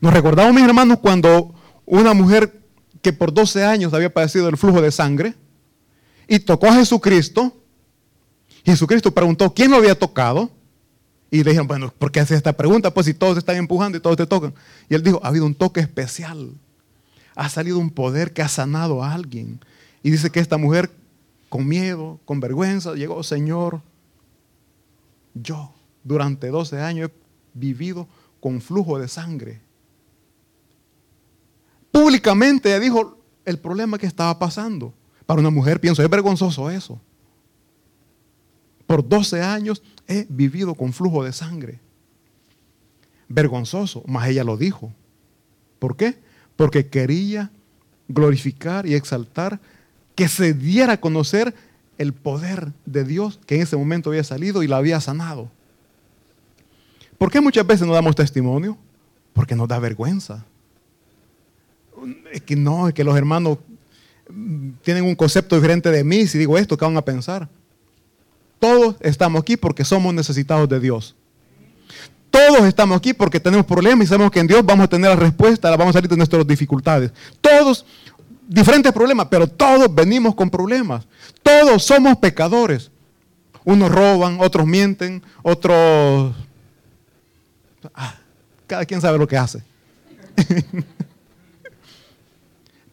Nos 0.00 0.12
recordamos, 0.12 0.52
mis 0.52 0.64
hermanos, 0.64 0.98
cuando 0.98 1.54
una 1.86 2.12
mujer 2.12 2.60
que 3.02 3.12
por 3.12 3.32
12 3.32 3.64
años 3.64 3.94
había 3.94 4.12
padecido 4.12 4.48
el 4.48 4.56
flujo 4.56 4.82
de 4.82 4.90
sangre 4.90 5.34
y 6.26 6.40
tocó 6.40 6.66
a 6.66 6.74
Jesucristo, 6.74 7.56
Jesucristo 8.64 9.12
preguntó 9.12 9.52
quién 9.54 9.70
lo 9.70 9.76
había 9.76 9.96
tocado. 9.96 10.50
Y 11.30 11.38
le 11.38 11.50
dijeron, 11.50 11.66
bueno, 11.66 11.92
¿por 11.98 12.12
qué 12.12 12.20
hace 12.20 12.34
esta 12.34 12.52
pregunta? 12.52 12.92
Pues 12.92 13.06
si 13.06 13.14
todos 13.14 13.38
están 13.38 13.56
empujando 13.56 13.96
y 13.96 14.00
todos 14.00 14.16
te 14.16 14.26
tocan. 14.26 14.54
Y 14.88 14.94
él 14.94 15.02
dijo, 15.02 15.20
ha 15.22 15.28
habido 15.28 15.46
un 15.46 15.54
toque 15.54 15.80
especial. 15.80 16.52
Ha 17.34 17.48
salido 17.48 17.78
un 17.78 17.90
poder 17.90 18.32
que 18.32 18.42
ha 18.42 18.48
sanado 18.48 19.02
a 19.02 19.12
alguien. 19.12 19.60
Y 20.02 20.10
dice 20.10 20.30
que 20.30 20.40
esta 20.40 20.58
mujer, 20.58 20.90
con 21.48 21.66
miedo, 21.66 22.20
con 22.24 22.40
vergüenza, 22.40 22.94
llegó, 22.94 23.22
Señor, 23.22 23.80
yo 25.34 25.72
durante 26.04 26.48
12 26.48 26.80
años 26.80 27.10
he 27.10 27.58
vivido 27.58 28.08
con 28.40 28.60
flujo 28.60 28.98
de 28.98 29.08
sangre. 29.08 29.60
Públicamente 31.90 32.78
dijo 32.80 33.18
el 33.44 33.58
problema 33.58 33.98
que 33.98 34.06
estaba 34.06 34.38
pasando. 34.38 34.94
Para 35.26 35.40
una 35.40 35.50
mujer, 35.50 35.80
pienso, 35.80 36.02
es 36.02 36.10
vergonzoso 36.10 36.70
eso. 36.70 37.00
Por 38.86 39.06
12 39.08 39.42
años 39.42 39.82
he 40.06 40.26
vivido 40.28 40.74
con 40.74 40.92
flujo 40.92 41.24
de 41.24 41.32
sangre. 41.32 41.80
Vergonzoso, 43.28 44.02
mas 44.06 44.28
ella 44.28 44.44
lo 44.44 44.56
dijo. 44.56 44.92
¿Por 45.78 45.96
qué? 45.96 46.18
Porque 46.56 46.86
quería 46.86 47.50
glorificar 48.08 48.86
y 48.86 48.94
exaltar 48.94 49.60
que 50.14 50.28
se 50.28 50.54
diera 50.54 50.94
a 50.94 51.00
conocer 51.00 51.54
el 51.98 52.12
poder 52.12 52.72
de 52.84 53.04
Dios 53.04 53.40
que 53.46 53.56
en 53.56 53.62
ese 53.62 53.76
momento 53.76 54.10
había 54.10 54.24
salido 54.24 54.62
y 54.62 54.68
la 54.68 54.76
había 54.76 55.00
sanado. 55.00 55.50
¿Por 57.18 57.30
qué 57.30 57.40
muchas 57.40 57.66
veces 57.66 57.86
no 57.86 57.94
damos 57.94 58.16
testimonio? 58.16 58.76
Porque 59.32 59.54
nos 59.54 59.68
da 59.68 59.78
vergüenza. 59.78 60.44
Es 62.32 62.42
que 62.42 62.56
no, 62.56 62.88
es 62.88 62.94
que 62.94 63.04
los 63.04 63.16
hermanos 63.16 63.58
tienen 64.82 65.04
un 65.04 65.14
concepto 65.14 65.56
diferente 65.56 65.90
de 65.90 66.04
mí. 66.04 66.26
Si 66.26 66.38
digo 66.38 66.58
esto, 66.58 66.76
¿qué 66.76 66.84
van 66.84 66.96
a 66.96 67.04
pensar? 67.04 67.48
Todos 68.58 68.96
estamos 69.00 69.42
aquí 69.42 69.56
porque 69.56 69.84
somos 69.84 70.12
necesitados 70.14 70.68
de 70.68 70.80
Dios. 70.80 71.14
Todos 72.32 72.64
estamos 72.64 72.96
aquí 72.96 73.12
porque 73.12 73.38
tenemos 73.38 73.66
problemas 73.66 74.06
y 74.06 74.08
sabemos 74.08 74.30
que 74.30 74.40
en 74.40 74.46
Dios 74.46 74.64
vamos 74.64 74.84
a 74.84 74.88
tener 74.88 75.10
la 75.10 75.16
respuesta, 75.16 75.70
vamos 75.76 75.90
a 75.90 75.98
salir 75.98 76.08
de 76.08 76.16
nuestras 76.16 76.46
dificultades. 76.46 77.12
Todos 77.42 77.84
diferentes 78.48 78.90
problemas, 78.90 79.26
pero 79.30 79.46
todos 79.46 79.94
venimos 79.94 80.34
con 80.34 80.48
problemas. 80.48 81.06
Todos 81.42 81.84
somos 81.84 82.16
pecadores. 82.16 82.90
Unos 83.64 83.92
roban, 83.92 84.38
otros 84.40 84.66
mienten, 84.66 85.22
otros... 85.42 86.34
Ah, 87.94 88.14
cada 88.66 88.86
quien 88.86 89.02
sabe 89.02 89.18
lo 89.18 89.28
que 89.28 89.36
hace. 89.36 89.62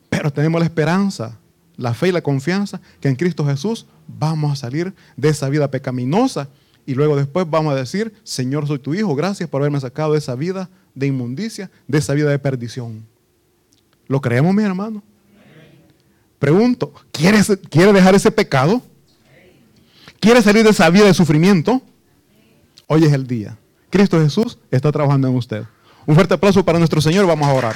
pero 0.09 0.33
tenemos 0.33 0.59
la 0.59 0.65
esperanza, 0.65 1.37
la 1.77 1.93
fe 1.93 2.09
y 2.09 2.11
la 2.11 2.21
confianza 2.21 2.81
que 2.99 3.07
en 3.07 3.15
Cristo 3.15 3.45
Jesús 3.45 3.85
vamos 4.05 4.51
a 4.51 4.55
salir 4.57 4.93
de 5.15 5.29
esa 5.29 5.47
vida 5.47 5.71
pecaminosa 5.71 6.49
y 6.85 6.95
luego 6.95 7.15
después 7.15 7.45
vamos 7.49 7.73
a 7.73 7.75
decir, 7.75 8.13
Señor, 8.23 8.67
soy 8.67 8.79
tu 8.79 8.93
hijo, 8.93 9.15
gracias 9.15 9.49
por 9.49 9.61
haberme 9.61 9.79
sacado 9.79 10.13
de 10.13 10.19
esa 10.19 10.35
vida 10.35 10.69
de 10.95 11.07
inmundicia, 11.07 11.69
de 11.87 11.97
esa 11.97 12.13
vida 12.13 12.29
de 12.29 12.39
perdición. 12.39 13.05
¿Lo 14.07 14.21
creemos, 14.21 14.53
mi 14.53 14.63
hermano? 14.63 15.03
Pregunto, 16.39 16.93
¿quiere, 17.11 17.39
¿quiere 17.69 17.93
dejar 17.93 18.15
ese 18.15 18.31
pecado? 18.31 18.81
¿Quiere 20.19 20.41
salir 20.41 20.63
de 20.63 20.71
esa 20.71 20.89
vida 20.89 21.05
de 21.05 21.13
sufrimiento? 21.13 21.81
Hoy 22.87 23.05
es 23.05 23.13
el 23.13 23.27
día. 23.27 23.57
Cristo 23.89 24.19
Jesús 24.19 24.57
está 24.71 24.91
trabajando 24.91 25.27
en 25.27 25.35
usted. 25.35 25.63
Un 26.05 26.15
fuerte 26.15 26.33
aplauso 26.33 26.63
para 26.65 26.79
nuestro 26.79 27.01
Señor. 27.01 27.25
Vamos 27.27 27.47
a 27.47 27.53
orar. 27.53 27.75